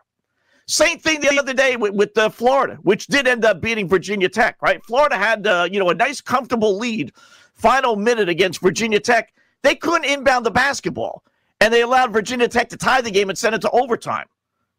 [0.71, 4.29] Same thing the other day with, with uh, Florida, which did end up beating Virginia
[4.29, 4.55] Tech.
[4.61, 7.11] Right, Florida had uh, you know a nice comfortable lead,
[7.53, 9.33] final minute against Virginia Tech.
[9.63, 11.23] They couldn't inbound the basketball,
[11.59, 14.27] and they allowed Virginia Tech to tie the game and send it to overtime.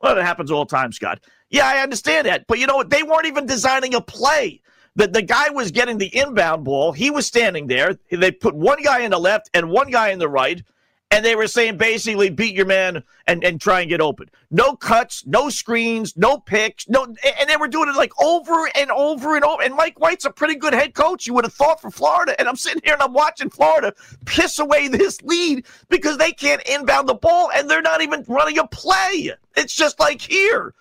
[0.00, 1.20] Well, it happens all the time, Scott.
[1.50, 2.88] Yeah, I understand that, but you know what?
[2.88, 4.62] They weren't even designing a play.
[4.96, 6.92] The, the guy was getting the inbound ball.
[6.92, 7.98] He was standing there.
[8.10, 10.62] They put one guy in the left and one guy in the right.
[11.12, 14.30] And they were saying basically beat your man and, and try and get open.
[14.50, 18.90] No cuts, no screens, no picks, no and they were doing it like over and
[18.90, 19.62] over and over.
[19.62, 22.34] And Mike White's a pretty good head coach, you would have thought for Florida.
[22.38, 23.94] And I'm sitting here and I'm watching Florida
[24.24, 28.58] piss away this lead because they can't inbound the ball and they're not even running
[28.58, 29.32] a play.
[29.54, 30.74] It's just like here.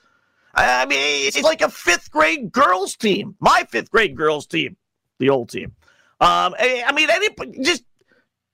[0.53, 3.35] I mean, it's like a fifth grade girls team.
[3.39, 4.75] My fifth grade girls team,
[5.19, 5.75] the old team.
[6.19, 7.29] Um, I mean, any
[7.61, 7.83] just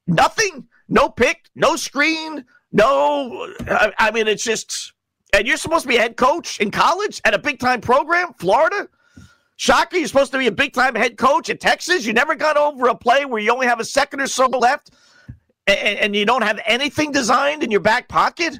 [0.05, 3.53] nothing, no pick, no screen, no.
[3.67, 4.93] I, I mean, it's just.
[5.33, 8.33] And you're supposed to be a head coach in college at a big time program,
[8.39, 8.87] Florida.
[9.57, 12.05] Shaka, you're supposed to be a big time head coach at Texas.
[12.05, 14.91] You never got over a play where you only have a second or so left
[15.67, 18.59] and, and you don't have anything designed in your back pocket.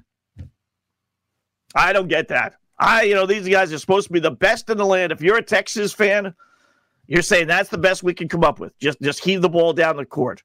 [1.74, 2.56] I don't get that.
[2.80, 5.12] I, you know, these guys are supposed to be the best in the land.
[5.12, 6.34] If you're a Texas fan,
[7.08, 8.78] you're saying that's the best we can come up with.
[8.80, 10.44] Just, just heave the ball down the court.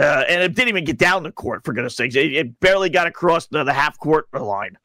[0.00, 2.16] Uh, and it didn't even get down the court, for goodness sakes.
[2.16, 4.78] It, it barely got across the, the half court line.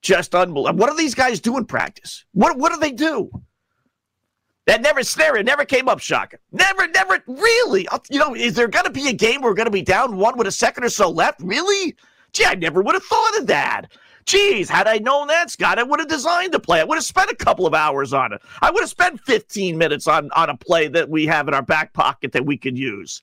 [0.00, 0.78] Just unbelievable.
[0.78, 2.24] What do these guys do in practice?
[2.32, 3.30] What, what do they do?
[4.66, 6.38] That never scenario never came up, Shaka.
[6.52, 7.86] Never, never, really.
[8.08, 10.16] You know, is there going to be a game where we're going to be down
[10.16, 11.40] one with a second or so left?
[11.42, 11.94] Really?
[12.32, 13.86] Gee, I never would have thought of that.
[14.24, 16.80] Geez, had I known that, Scott, I would have designed the play.
[16.80, 18.40] I would have spent a couple of hours on it.
[18.62, 21.62] I would have spent 15 minutes on, on a play that we have in our
[21.62, 23.22] back pocket that we could use.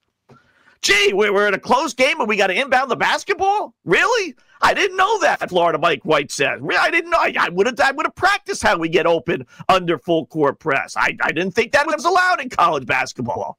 [0.82, 3.74] Gee, we're in a close game and we got to inbound the basketball?
[3.84, 4.36] Really?
[4.62, 5.50] I didn't know that.
[5.50, 6.60] Florida Mike White said.
[6.78, 7.20] I didn't know.
[7.20, 7.80] I would have.
[7.80, 10.96] I would have practiced how we get open under full court press.
[10.98, 13.58] I, I didn't think that was allowed in college basketball.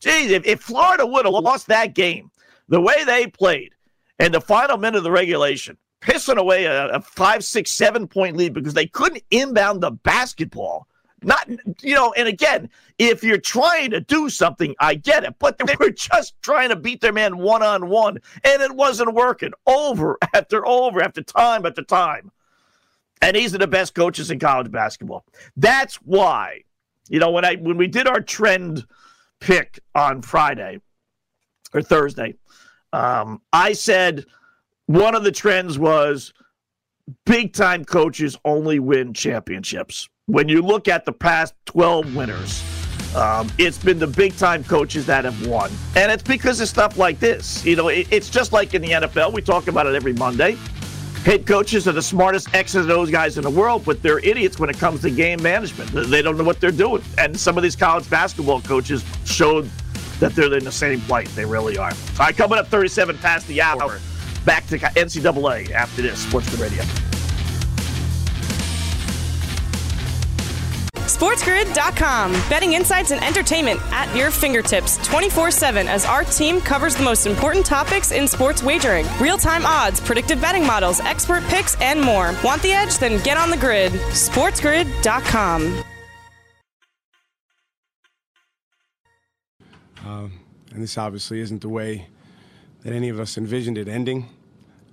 [0.00, 2.30] Geez, if, if Florida would have lost that game
[2.68, 3.74] the way they played
[4.18, 8.36] in the final minute of the regulation, pissing away a, a five, six, seven point
[8.36, 10.86] lead because they couldn't inbound the basketball.
[11.22, 11.48] Not,
[11.82, 15.74] you know, and again, if you're trying to do something, I get it, but they
[15.78, 20.18] were just trying to beat their man one on one, and it wasn't working over
[20.34, 22.30] after over after time after time.
[23.22, 25.24] And these are the best coaches in college basketball.
[25.56, 26.62] That's why,
[27.08, 28.86] you know, when I when we did our trend
[29.40, 30.80] pick on Friday
[31.74, 32.34] or Thursday,
[32.92, 34.24] um, I said
[34.86, 36.32] one of the trends was
[37.24, 40.08] big time coaches only win championships.
[40.30, 42.62] When you look at the past 12 winners,
[43.16, 45.72] um, it's been the big time coaches that have won.
[45.96, 47.64] And it's because of stuff like this.
[47.64, 49.32] You know, it, it's just like in the NFL.
[49.32, 50.56] We talk about it every Monday.
[51.24, 54.56] Head coaches are the smartest X's and O's guys in the world, but they're idiots
[54.60, 55.90] when it comes to game management.
[55.90, 57.02] They don't know what they're doing.
[57.18, 59.68] And some of these college basketball coaches showed
[60.20, 61.26] that they're in the same plight.
[61.30, 61.90] They really are.
[61.90, 63.98] All right, coming up 37 past the hour.
[64.44, 66.20] Back to NCAA after this.
[66.20, 66.84] Sports the Radio.
[71.20, 72.32] SportsGrid.com.
[72.48, 77.26] Betting insights and entertainment at your fingertips 24 7 as our team covers the most
[77.26, 82.34] important topics in sports wagering real time odds, predictive betting models, expert picks, and more.
[82.42, 82.96] Want the edge?
[82.96, 83.92] Then get on the grid.
[83.92, 85.84] SportsGrid.com.
[90.06, 90.32] Um,
[90.72, 92.08] and this obviously isn't the way
[92.82, 94.26] that any of us envisioned it ending.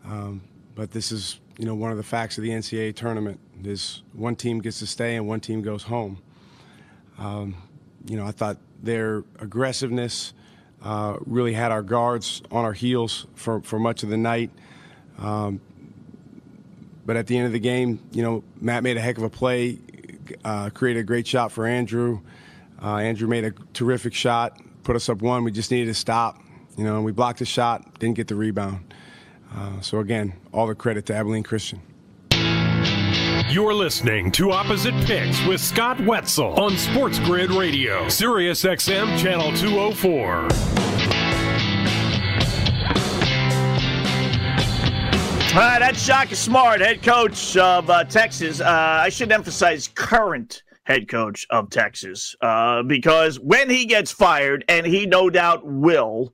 [0.04, 0.42] Um,
[0.76, 3.40] but this is, you know, one of the facts of the NCAA tournament.
[3.64, 6.20] Is one team gets to stay and one team goes home.
[7.18, 7.56] Um,
[8.06, 10.34] you know, I thought their aggressiveness
[10.84, 14.52] uh, really had our guards on our heels for, for much of the night.
[15.18, 15.60] Um,
[17.06, 19.30] but at the end of the game, you know, Matt made a heck of a
[19.30, 19.80] play,
[20.44, 22.22] uh, created a great shot for Andrew.
[22.82, 25.44] Uh, Andrew made a terrific shot, put us up one.
[25.44, 26.42] We just needed to stop.
[26.78, 28.87] You know, and we blocked the shot, didn't get the rebound.
[29.56, 31.82] Uh, so again, all the credit to Abilene Christian.
[33.50, 39.54] You're listening to Opposite Picks with Scott Wetzel on Sports Grid Radio, Sirius XM Channel
[39.54, 40.48] 204.
[45.58, 48.62] All right, that's Shaka Smart, head coach of uh, Texas.
[48.62, 54.66] Uh, I should emphasize current head coach of Texas uh, because when he gets fired,
[54.68, 56.34] and he no doubt will,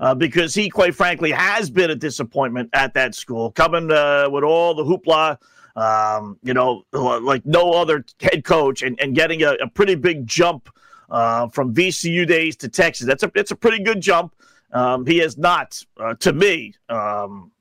[0.00, 4.44] uh, because he, quite frankly, has been a disappointment at that school, coming uh, with
[4.44, 5.38] all the hoopla,
[5.76, 10.26] um, you know, like no other head coach, and, and getting a, a pretty big
[10.26, 10.68] jump
[11.10, 13.06] uh, from VCU days to Texas.
[13.06, 14.34] That's a it's a pretty good jump.
[14.72, 15.82] Um, he has not,
[16.20, 16.74] to me.
[16.88, 17.52] Um,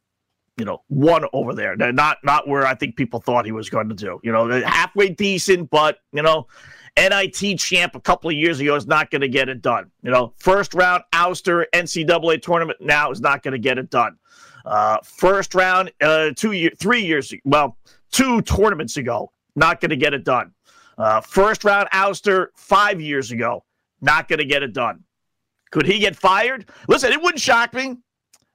[0.57, 1.75] you know, one over there.
[1.75, 4.19] Not not where I think people thought he was going to do.
[4.23, 6.47] You know, halfway decent, but you know,
[6.97, 9.91] NIT champ a couple of years ago is not going to get it done.
[10.01, 14.17] You know, first round ouster NCAA tournament now is not going to get it done.
[14.65, 17.77] Uh, first round, uh, two year, three years, well,
[18.11, 20.51] two tournaments ago, not going to get it done.
[20.97, 23.63] Uh, first round ouster five years ago,
[24.01, 25.03] not going to get it done.
[25.71, 26.69] Could he get fired?
[26.87, 27.97] Listen, it wouldn't shock me.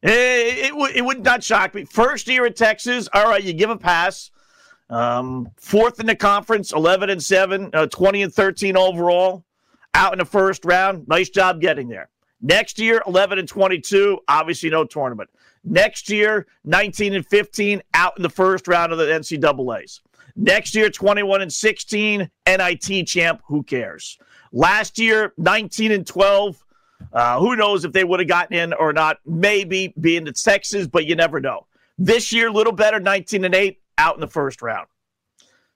[0.03, 1.85] It, it, it would not shock me.
[1.85, 4.31] First year at Texas, all right, you give a pass.
[4.91, 9.45] Um, fourth in the conference, 11 and 7, uh, 20 and 13 overall,
[9.95, 11.07] out in the first round.
[11.09, 12.09] Nice job getting there.
[12.43, 15.31] Next year, 11 and 22, obviously no tournament.
[15.63, 20.01] Next year, 19 and 15, out in the first round of the NCAAs.
[20.35, 23.43] Next year, 21 and 16, NIT champ.
[23.47, 24.19] Who cares?
[24.53, 26.65] Last year, 19 and 12,
[27.13, 29.19] uh, who knows if they would have gotten in or not?
[29.27, 31.67] Maybe being the Texas, but you never know.
[31.99, 34.89] This year, a little better, 19 and 8, out in the first round.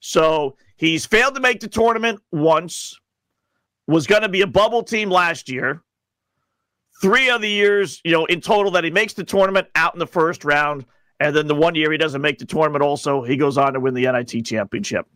[0.01, 2.99] So he's failed to make the tournament once,
[3.87, 5.83] was going to be a bubble team last year.
[7.03, 10.07] Three other years, you know, in total that he makes the tournament out in the
[10.07, 10.87] first round.
[11.21, 13.81] And then the one year he doesn't make the tournament, also, he goes on to
[13.81, 15.07] win the NIT championship.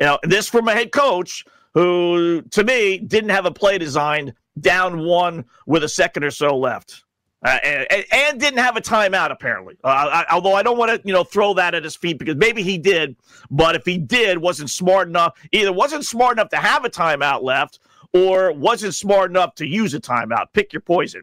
[0.00, 4.34] You know, this from a head coach who, to me, didn't have a play designed
[4.60, 7.04] down one with a second or so left.
[7.44, 9.76] Uh, and, and, didn't have a timeout apparently.
[9.82, 12.36] Uh, I, although I don't want to, you know, throw that at his feet because
[12.36, 13.16] maybe he did,
[13.50, 15.36] but if he did, wasn't smart enough.
[15.50, 17.80] Either wasn't smart enough to have a timeout left,
[18.14, 20.46] or wasn't smart enough to use a timeout.
[20.52, 21.22] Pick your poison.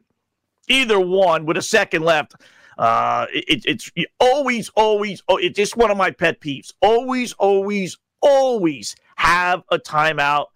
[0.67, 2.36] Either one with a second left.
[2.77, 5.23] Uh, it, it's always, always.
[5.27, 6.73] Oh, it's just one of my pet peeves.
[6.82, 10.47] Always, always, always have a timeout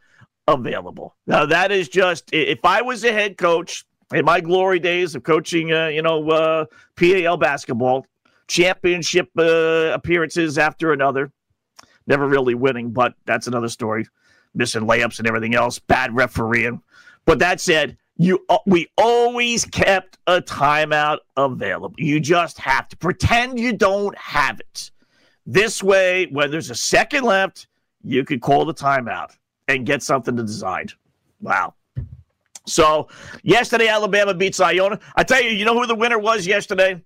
[0.47, 1.15] available.
[1.25, 5.23] Now, that is just, if I was a head coach in my glory days of
[5.23, 8.05] coaching, uh, you know, uh, PAL basketball,
[8.47, 11.31] championship uh, appearances after another,
[12.07, 14.05] never really winning, but that's another story.
[14.55, 16.81] Missing layups and everything else, bad refereeing.
[17.25, 21.95] But that said, you uh, we always kept a timeout available.
[21.97, 24.91] You just have to pretend you don't have it.
[25.45, 27.67] This way, when there's a second left,
[28.03, 29.35] you could call the timeout
[29.67, 30.91] and get something to decide.
[31.41, 31.73] Wow.
[32.65, 33.09] So
[33.43, 34.99] yesterday, Alabama beats Iona.
[35.15, 37.01] I tell you, you know who the winner was yesterday?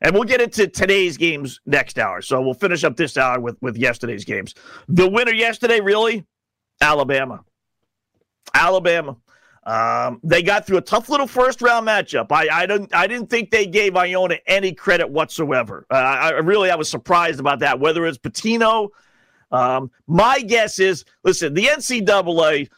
[0.00, 2.20] And we'll get into today's games next hour.
[2.20, 4.54] So we'll finish up this hour with, with yesterday's games.
[4.88, 6.26] The winner yesterday, really?
[6.80, 7.44] Alabama.
[8.52, 9.16] Alabama.
[9.64, 12.30] Um, they got through a tough little first round matchup.
[12.30, 15.86] I I didn't I didn't think they gave Iona any credit whatsoever.
[15.90, 17.80] Uh, I really I was surprised about that.
[17.80, 18.90] Whether it's Pitino,
[19.50, 22.68] um, my guess is, listen, the NCAA,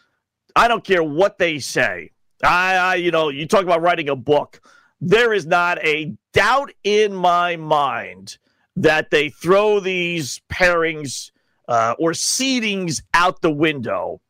[0.57, 2.11] I don't care what they say.
[2.42, 4.61] I, I, you know, you talk about writing a book.
[5.01, 8.38] There is not a doubt in my mind
[8.75, 11.31] that they throw these pairings
[11.69, 14.21] uh, or seedings out the window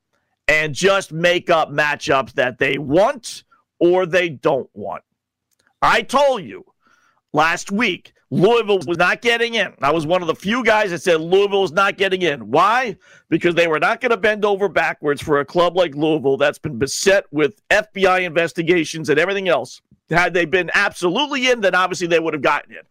[0.49, 3.45] and just make up matchups that they want
[3.79, 5.05] or they don't want.
[5.81, 6.65] I told you
[7.33, 9.73] last week Louisville was not getting in.
[9.81, 12.51] I was one of the few guys that said Louisville was not getting in.
[12.51, 12.97] Why?
[13.29, 16.59] Because they were not going to bend over backwards for a club like Louisville that's
[16.59, 19.81] been beset with FBI investigations and everything else.
[20.11, 22.83] Had they been absolutely in, then obviously they would have gotten in.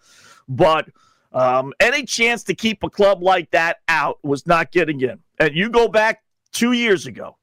[0.48, 0.88] But
[1.34, 5.20] um, any chance to keep a club like that out was not getting in.
[5.38, 7.36] And you go back two years ago,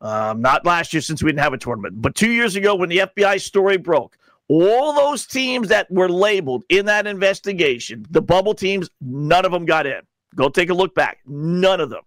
[0.00, 2.88] um, not last year since we didn't have a tournament, but two years ago when
[2.88, 4.16] the FBI story broke
[4.48, 9.64] all those teams that were labeled in that investigation, the bubble teams, none of them
[9.64, 10.00] got in.
[10.34, 11.18] Go take a look back.
[11.26, 12.02] None of them.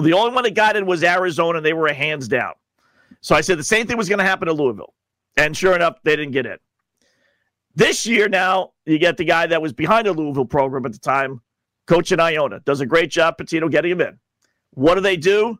[0.00, 2.52] The only one that got in was Arizona, and they were a hands down.
[3.20, 4.94] So I said the same thing was going to happen to Louisville.
[5.36, 6.56] And sure enough, they didn't get in.
[7.74, 10.98] This year now, you get the guy that was behind the Louisville program at the
[10.98, 11.40] time,
[11.86, 12.60] Coach in Iona.
[12.60, 14.18] Does a great job, Pitino, getting him in.
[14.72, 15.58] What do they do?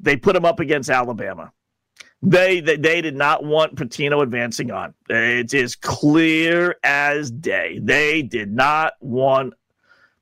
[0.00, 1.52] They put him up against Alabama.
[2.22, 4.94] They, they they did not want Pitino advancing on.
[5.08, 7.78] It is clear as day.
[7.82, 9.54] They did not want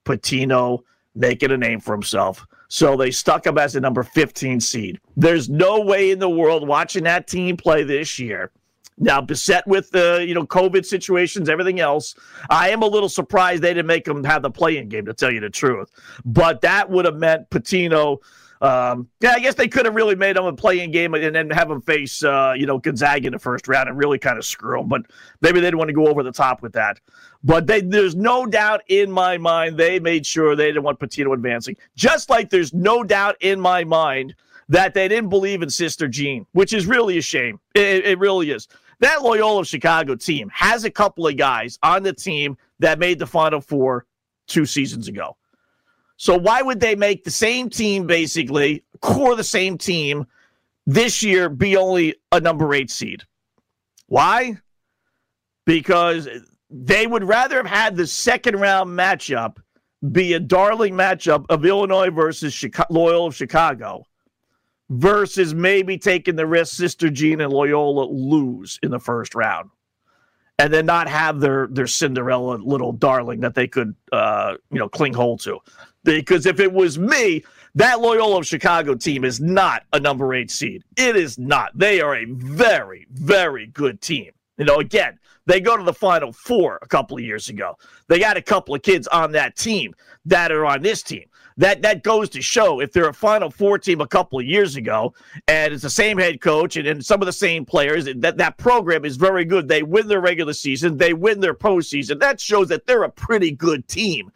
[0.05, 0.80] Pitino
[1.14, 2.47] making a name for himself.
[2.68, 4.99] So they stuck him as the number 15 seed.
[5.16, 8.51] There's no way in the world watching that team play this year
[8.99, 12.14] Now, beset with the you know COVID situations, everything else,
[12.51, 15.07] I am a little surprised they didn't make them have the play-in game.
[15.07, 15.90] To tell you the truth,
[16.24, 18.18] but that would have meant Pitino.
[18.65, 21.51] Um, yeah, I guess they could have really made them a play-in game and then
[21.51, 24.45] have them face uh, you know Gonzaga in the first round and really kind of
[24.45, 24.89] screw them.
[24.89, 25.03] But
[25.43, 26.99] maybe they didn't want to go over the top with that.
[27.43, 31.35] But they, there's no doubt in my mind they made sure they didn't want Pitino
[31.35, 31.77] advancing.
[31.95, 34.35] Just like there's no doubt in my mind
[34.71, 37.61] that they didn't believe in Sister Jean, which is really a shame.
[37.75, 38.67] It, it really is.
[39.01, 43.27] That Loyola Chicago team has a couple of guys on the team that made the
[43.27, 44.07] Final Four
[44.47, 45.37] two seasons ago.
[46.17, 50.27] So why would they make the same team, basically, core the same team,
[50.87, 53.25] this year be only a number eight seed?
[54.07, 54.59] Why?
[55.65, 56.29] Because
[56.71, 59.57] they would rather have had the second round matchup
[60.12, 64.05] be a darling matchup of Illinois versus Chicago, Loyola of Chicago
[64.91, 69.71] versus maybe taking the risk Sister Jean and Loyola lose in the first round
[70.59, 74.89] and then not have their their Cinderella little darling that they could uh, you know
[74.89, 75.59] cling hold to.
[76.05, 77.43] Because if it was me,
[77.75, 80.85] that Loyola of Chicago team is not a number eight seed.
[80.97, 81.77] It is not.
[81.77, 84.33] They are a very, very good team.
[84.59, 87.77] You know, again, they go to the Final Four a couple of years ago.
[88.09, 89.95] They got a couple of kids on that team
[90.27, 91.25] that are on this team
[91.57, 94.77] that that goes to show if they're a Final Four team a couple of years
[94.77, 95.15] ago,
[95.47, 98.59] and it's the same head coach and, and some of the same players, that that
[98.59, 99.69] program is very good.
[99.69, 102.19] They win their regular season, they win their postseason.
[102.19, 104.33] That shows that they're a pretty good team.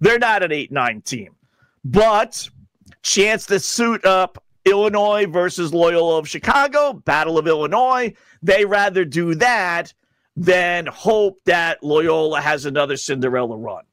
[0.00, 1.34] They're not an eight nine team,
[1.84, 2.48] but
[3.02, 8.12] chance to suit up Illinois versus Loyola of Chicago, Battle of Illinois.
[8.42, 9.94] They rather do that
[10.36, 13.84] than hope that Loyola has another Cinderella run.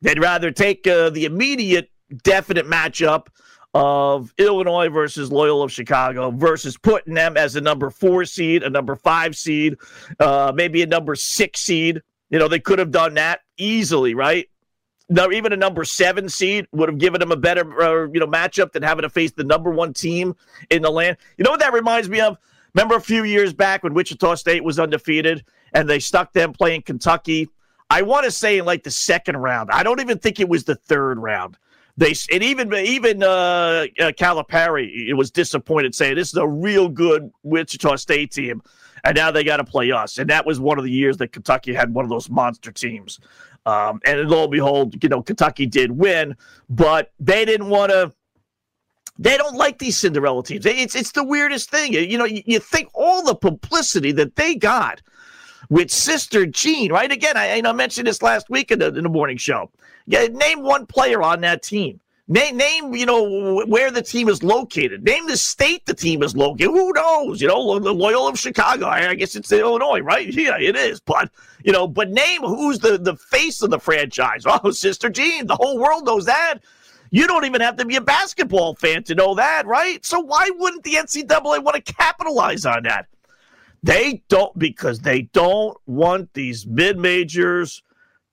[0.00, 3.26] They'd rather take uh, the immediate definite matchup
[3.74, 8.70] of Illinois versus Loyola of Chicago versus putting them as a number four seed, a
[8.70, 9.76] number five seed,
[10.20, 12.02] uh, maybe a number six seed.
[12.28, 14.48] You know, they could have done that easily, right?
[15.08, 18.26] Now, even a number seven seed would have given them a better, uh, you know,
[18.26, 20.34] matchup than having to face the number one team
[20.70, 21.16] in the land.
[21.36, 22.38] You know what that reminds me of?
[22.74, 25.44] Remember a few years back when Wichita State was undefeated
[25.74, 27.48] and they stuck them playing Kentucky.
[27.90, 29.70] I want to say in like the second round.
[29.70, 31.58] I don't even think it was the third round.
[31.96, 37.30] They and even even uh, uh, Calipari was disappointed, saying this is a real good
[37.42, 38.62] Wichita State team,
[39.04, 40.18] and now they got to play us.
[40.18, 43.20] And that was one of the years that Kentucky had one of those monster teams.
[43.66, 46.34] Um, and lo and behold, you know Kentucky did win,
[46.70, 48.12] but they didn't want to.
[49.18, 50.64] They don't like these Cinderella teams.
[50.64, 51.92] It's it's the weirdest thing.
[51.92, 55.02] You know, you, you think all the publicity that they got
[55.70, 57.10] with Sister Jean, right?
[57.10, 59.70] Again, I, I mentioned this last week in the, in the morning show.
[60.06, 62.00] Yeah, name one player on that team.
[62.28, 65.04] Name, name, you know, where the team is located.
[65.04, 66.70] Name the state the team is located.
[66.70, 67.42] Who knows?
[67.42, 68.86] You know, the Loyola of Chicago.
[68.86, 70.32] I guess it's Illinois, right?
[70.32, 71.00] Yeah, it is.
[71.00, 71.30] But
[71.64, 74.44] you know, but name who's the the face of the franchise.
[74.64, 75.46] Oh, Sister Jean.
[75.46, 76.58] The whole world knows that.
[77.10, 80.02] You don't even have to be a basketball fan to know that, right?
[80.04, 83.06] So why wouldn't the NCAA want to capitalize on that?
[83.82, 87.82] They don't because they don't want these mid majors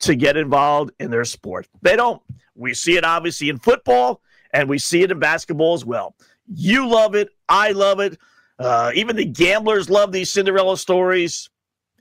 [0.02, 1.68] to get involved in their sport.
[1.82, 2.22] They don't.
[2.56, 4.22] We see it obviously in football
[4.54, 6.16] and we see it in basketball as well.
[6.47, 7.30] You love it.
[7.47, 8.18] I love it.
[8.58, 11.50] Uh, even the gamblers love these Cinderella stories.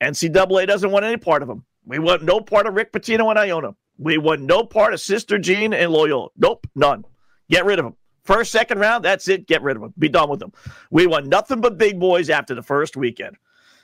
[0.02, 1.64] NCAA doesn't want any part of them.
[1.86, 3.74] We want no part of Rick Pitino and Iona.
[3.98, 6.28] We want no part of Sister Jean and Loyola.
[6.36, 7.04] Nope, none.
[7.48, 7.96] Get rid of them.
[8.28, 9.46] First, second round, that's it.
[9.46, 9.94] Get rid of them.
[9.98, 10.52] Be done with them.
[10.90, 13.38] We want nothing but big boys after the first weekend.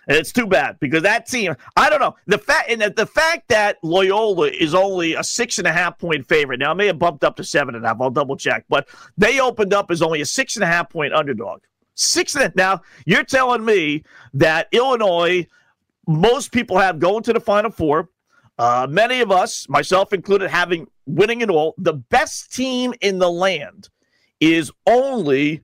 [0.07, 2.15] And it's too bad because that team, I don't know.
[2.27, 6.29] The fact and the fact that Loyola is only a six and a half point
[6.29, 6.61] favorite.
[6.61, 8.03] Now, I may have bumped up to seven and a half.
[8.03, 8.67] I'll double check.
[8.69, 8.87] But
[9.17, 11.63] they opened up as only a six and a half point underdog.
[11.95, 15.47] Six and a, now you're telling me that Illinois,
[16.07, 18.11] most people have going to the final four.
[18.59, 21.75] Uh, many of us, myself included, having winning it all.
[21.79, 23.89] The best team in the land
[24.53, 25.63] is only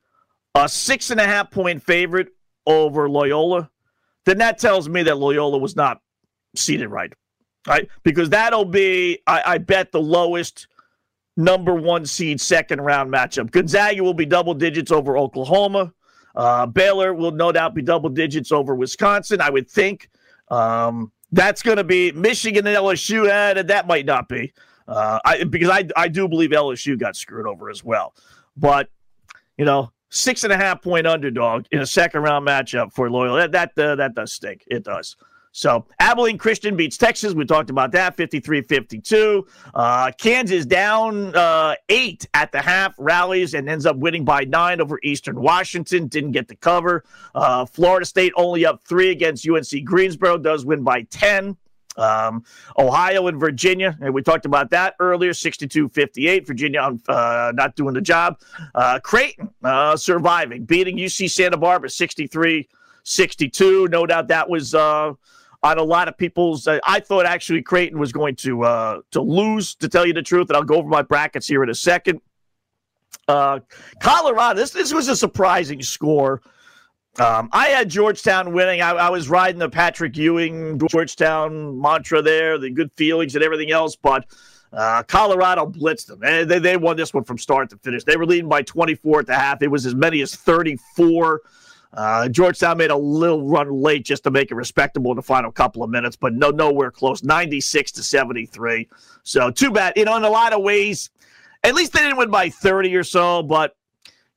[0.55, 2.29] a six and a half point favorite
[2.67, 3.71] over Loyola
[4.27, 6.01] then that tells me that Loyola was not
[6.55, 7.13] seeded right,
[7.67, 7.89] right?
[8.03, 10.67] Because that'll be, I, I bet, the lowest
[11.37, 13.51] number one seed second round matchup.
[13.51, 15.93] Gonzaga will be double digits over Oklahoma.
[16.35, 20.09] Uh, Baylor will no doubt be double digits over Wisconsin, I would think.
[20.49, 23.29] Um, that's going to be Michigan and LSU.
[23.29, 24.53] Eh, that might not be.
[24.87, 28.15] Uh, I, because I, I do believe LSU got screwed over as well.
[28.61, 28.89] But,
[29.57, 33.49] you know, six and a half point underdog in a second round matchup for Loyola.
[33.49, 34.65] That that uh, that does stink.
[34.67, 35.17] It does.
[35.53, 37.35] So Abilene Christian beats Texas.
[37.35, 39.47] We talked about that 53 52.
[39.75, 44.81] Uh, Kansas down uh, eight at the half, rallies and ends up winning by nine
[44.81, 46.07] over Eastern Washington.
[46.07, 47.05] Didn't get the cover.
[47.35, 51.57] Uh, Florida State only up three against UNC Greensboro, does win by 10.
[51.97, 52.45] Um,
[52.79, 56.47] Ohio and Virginia, and we talked about that earlier 62 58.
[56.47, 58.41] Virginia uh, not doing the job.
[58.75, 62.69] Uh, Creighton uh, surviving, beating UC Santa Barbara 63
[63.03, 63.89] 62.
[63.89, 65.13] No doubt that was uh,
[65.63, 66.67] on a lot of people's.
[66.67, 70.23] Uh, I thought actually Creighton was going to uh, to lose, to tell you the
[70.23, 72.21] truth, and I'll go over my brackets here in a second.
[73.29, 73.61] Uh,
[74.01, 76.43] Colorado, this this was a surprising score.
[77.19, 78.81] Um, I had Georgetown winning.
[78.81, 83.73] I, I, was riding the Patrick Ewing Georgetown mantra there, the good feelings and everything
[83.73, 84.27] else, but
[84.73, 86.23] uh, Colorado blitzed them.
[86.23, 88.05] And they, they won this one from start to finish.
[88.05, 89.61] They were leading by 24 at the half.
[89.61, 91.43] It was as many as 34
[91.93, 95.51] uh, Georgetown made a little run late just to make it respectable in the final
[95.51, 97.23] couple of minutes, but no, nowhere close.
[97.25, 98.89] 96 to 73.
[99.25, 99.95] So too bad.
[99.97, 101.11] You know, in a lot of ways,
[101.65, 103.75] at least they didn't win by 30 or so, but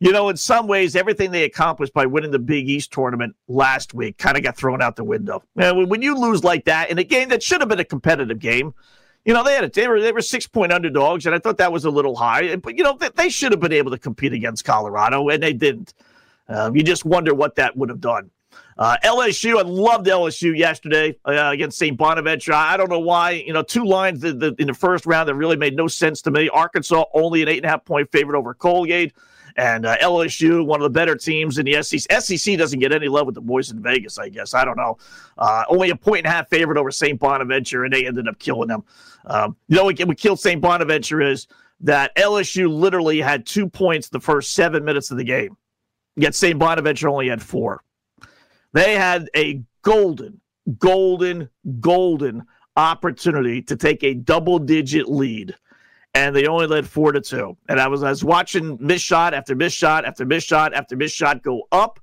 [0.03, 3.93] you know, in some ways, everything they accomplished by winning the Big East tournament last
[3.93, 5.41] week kind of got thrown out the window.
[5.55, 8.37] And when you lose like that in a game that should have been a competitive
[8.37, 8.73] game,
[9.23, 11.57] you know, they had a, they were they were six point underdogs, and I thought
[11.59, 12.53] that was a little high.
[12.57, 15.53] But you know, they, they should have been able to compete against Colorado, and they
[15.53, 15.93] didn't.
[16.49, 18.29] Um, you just wonder what that would have done.
[18.77, 21.97] Uh, LSU, I loved LSU yesterday uh, against St.
[21.97, 22.51] Bonaventure.
[22.51, 23.31] I don't know why.
[23.31, 26.21] You know, two lines the, the, in the first round that really made no sense
[26.23, 26.49] to me.
[26.49, 29.13] Arkansas only an eight and a half point favorite over Colgate.
[29.55, 32.11] And uh, LSU, one of the better teams in the SEC.
[32.21, 34.53] SEC doesn't get any love with the boys in Vegas, I guess.
[34.53, 34.97] I don't know.
[35.37, 37.19] Uh, only a point and a half favorite over St.
[37.19, 38.83] Bonaventure, and they ended up killing them.
[39.25, 40.59] Um, you know what, what killed St.
[40.59, 41.47] Bonaventure is
[41.81, 45.57] that LSU literally had two points the first seven minutes of the game.
[46.15, 46.57] Yet St.
[46.57, 47.83] Bonaventure only had four.
[48.73, 50.41] They had a golden,
[50.79, 51.49] golden,
[51.79, 52.43] golden
[52.75, 55.55] opportunity to take a double digit lead.
[56.15, 57.57] And they only led four to two.
[57.67, 60.95] And I was I was watching miss shot after miss shot after miss shot after
[60.95, 61.99] miss shot go up.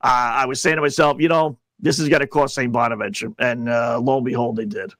[0.00, 0.08] Uh,
[0.42, 2.72] I was saying to myself, you know, this is going to cost St.
[2.72, 3.32] Bonaventure.
[3.38, 4.92] And uh, lo and behold, they did.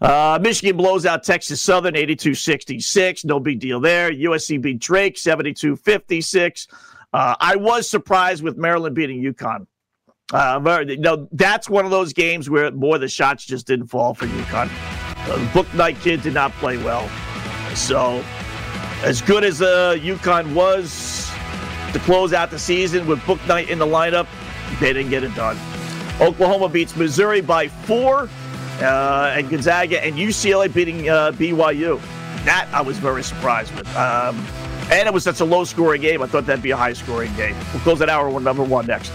[0.00, 3.24] Uh, Michigan blows out Texas Southern 82 66.
[3.24, 4.10] No big deal there.
[4.10, 6.68] USC beat Drake 72 56.
[7.12, 9.66] Uh, I was surprised with Maryland beating UConn.
[10.32, 14.14] Uh, you know, that's one of those games where, boy, the shots just didn't fall
[14.14, 14.70] for UConn.
[15.28, 17.08] Uh, the Bouknight kid did not play well.
[17.74, 18.24] So,
[19.02, 21.30] as good as uh, UConn was
[21.92, 24.26] to close out the season with Bouknight in the lineup,
[24.80, 25.58] they didn't get it done.
[26.20, 28.28] Oklahoma beats Missouri by four,
[28.80, 32.00] uh, and Gonzaga and UCLA beating uh, BYU.
[32.44, 33.88] That I was very surprised with.
[33.96, 34.44] Um,
[34.90, 36.22] and it was such a low scoring game.
[36.22, 37.56] I thought that'd be a high scoring game.
[37.72, 39.12] We'll close that hour with number one next.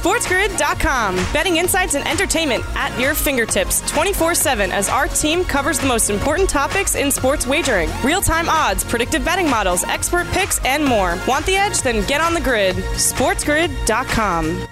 [0.00, 1.16] SportsGrid.com.
[1.30, 6.08] Betting insights and entertainment at your fingertips 24 7 as our team covers the most
[6.08, 11.18] important topics in sports wagering real time odds, predictive betting models, expert picks, and more.
[11.28, 11.82] Want the edge?
[11.82, 12.76] Then get on the grid.
[12.76, 14.66] SportsGrid.com.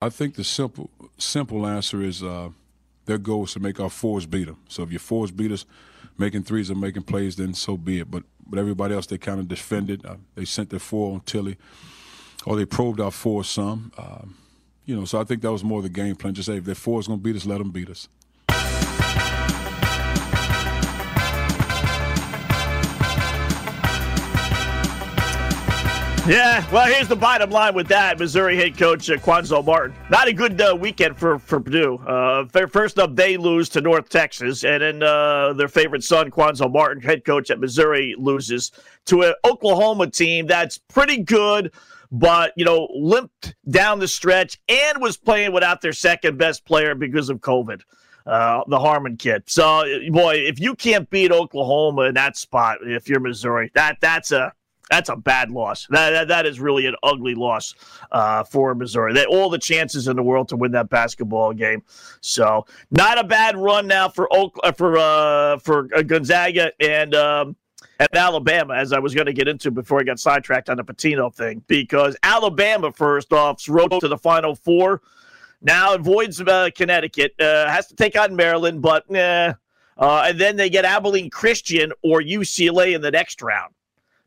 [0.00, 2.50] I think the simple simple answer is uh,
[3.06, 4.58] their goal is to make our fours beat them.
[4.68, 5.66] So if your fours beat us,
[6.16, 8.08] making threes or making plays, then so be it.
[8.08, 10.04] But but everybody else, they kind of defended.
[10.04, 11.56] Uh, they sent their four on Tilly,
[12.46, 13.92] or they probed our four some.
[13.98, 14.36] Um,
[14.84, 16.34] you know, so I think that was more the game plan.
[16.34, 18.08] Just say if their four is going to beat us, let them beat us.
[26.28, 28.18] Yeah, well, here's the bottom line with that.
[28.18, 29.96] Missouri head coach uh, Cuonzo Martin.
[30.10, 31.96] Not a good uh, weekend for, for Purdue.
[32.06, 36.70] Uh, first up, they lose to North Texas, and then uh, their favorite son, Cuonzo
[36.70, 38.72] Martin, head coach at Missouri, loses
[39.06, 41.72] to an Oklahoma team that's pretty good,
[42.12, 46.94] but, you know, limped down the stretch and was playing without their second best player
[46.94, 47.80] because of COVID.
[48.26, 49.44] Uh, the Harmon kid.
[49.46, 54.30] So, boy, if you can't beat Oklahoma in that spot, if you're Missouri, that that's
[54.30, 54.52] a
[54.90, 55.86] that's a bad loss.
[55.90, 57.74] That, that, that is really an ugly loss
[58.10, 59.12] uh, for Missouri.
[59.12, 61.82] They all the chances in the world to win that basketball game.
[62.20, 67.14] So not a bad run now for Oak, uh, for uh, for uh, Gonzaga and
[67.14, 67.56] um,
[68.12, 71.34] Alabama, as I was going to get into before I got sidetracked on the Pitino
[71.34, 75.02] thing, because Alabama first off rode to the Final Four.
[75.60, 79.52] Now avoids uh, Connecticut, uh, has to take on Maryland, but eh.
[79.98, 83.74] and then they get Abilene Christian or UCLA in the next round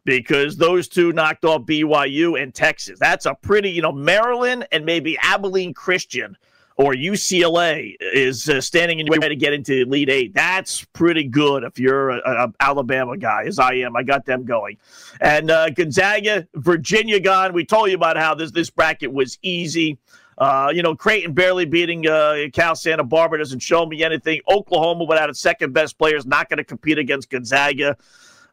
[0.06, 3.00] because those two knocked off BYU and Texas.
[3.00, 6.38] That's a pretty, you know, Maryland and maybe Abilene Christian
[6.78, 10.34] or UCLA is uh, standing in your way to get into Elite Eight.
[10.34, 13.96] That's pretty good if you're an Alabama guy, as I am.
[13.96, 14.78] I got them going.
[15.20, 17.54] And uh, Gonzaga, Virginia gone.
[17.54, 20.00] We told you about how this, this bracket was easy.
[20.38, 24.42] Uh, you know, Creighton barely beating uh, Cal Santa Barbara doesn't show me anything.
[24.50, 27.96] Oklahoma, without its second best player, is not going to compete against Gonzaga.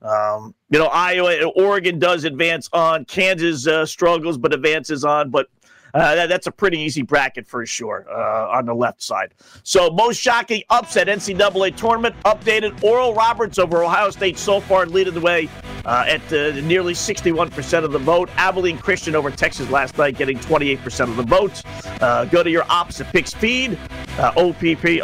[0.02, 3.04] Um, you know, Iowa, Oregon does advance on.
[3.04, 5.30] Kansas uh, struggles but advances on.
[5.30, 5.48] But
[5.94, 9.34] uh, that, that's a pretty easy bracket for sure uh, on the left side.
[9.62, 12.82] So, most shocking upset NCAA tournament updated.
[12.82, 15.48] Oral Roberts over Ohio State so far leading the way
[15.84, 18.28] uh, at uh, nearly 61% of the vote.
[18.36, 21.62] Abilene Christian over Texas last night getting 28% of the votes.
[22.00, 23.78] Uh, go to your opposite picks feed,
[24.18, 25.00] uh, OPP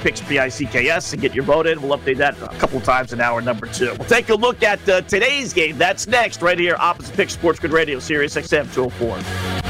[0.00, 1.80] picks PICKS, and get your vote in.
[1.80, 3.94] We'll update that a couple times in hour number two.
[3.98, 5.78] We'll take a look at today's game.
[5.78, 9.61] That's next, right here, opposite picks SportsGrid Radio, Sirius XM 204.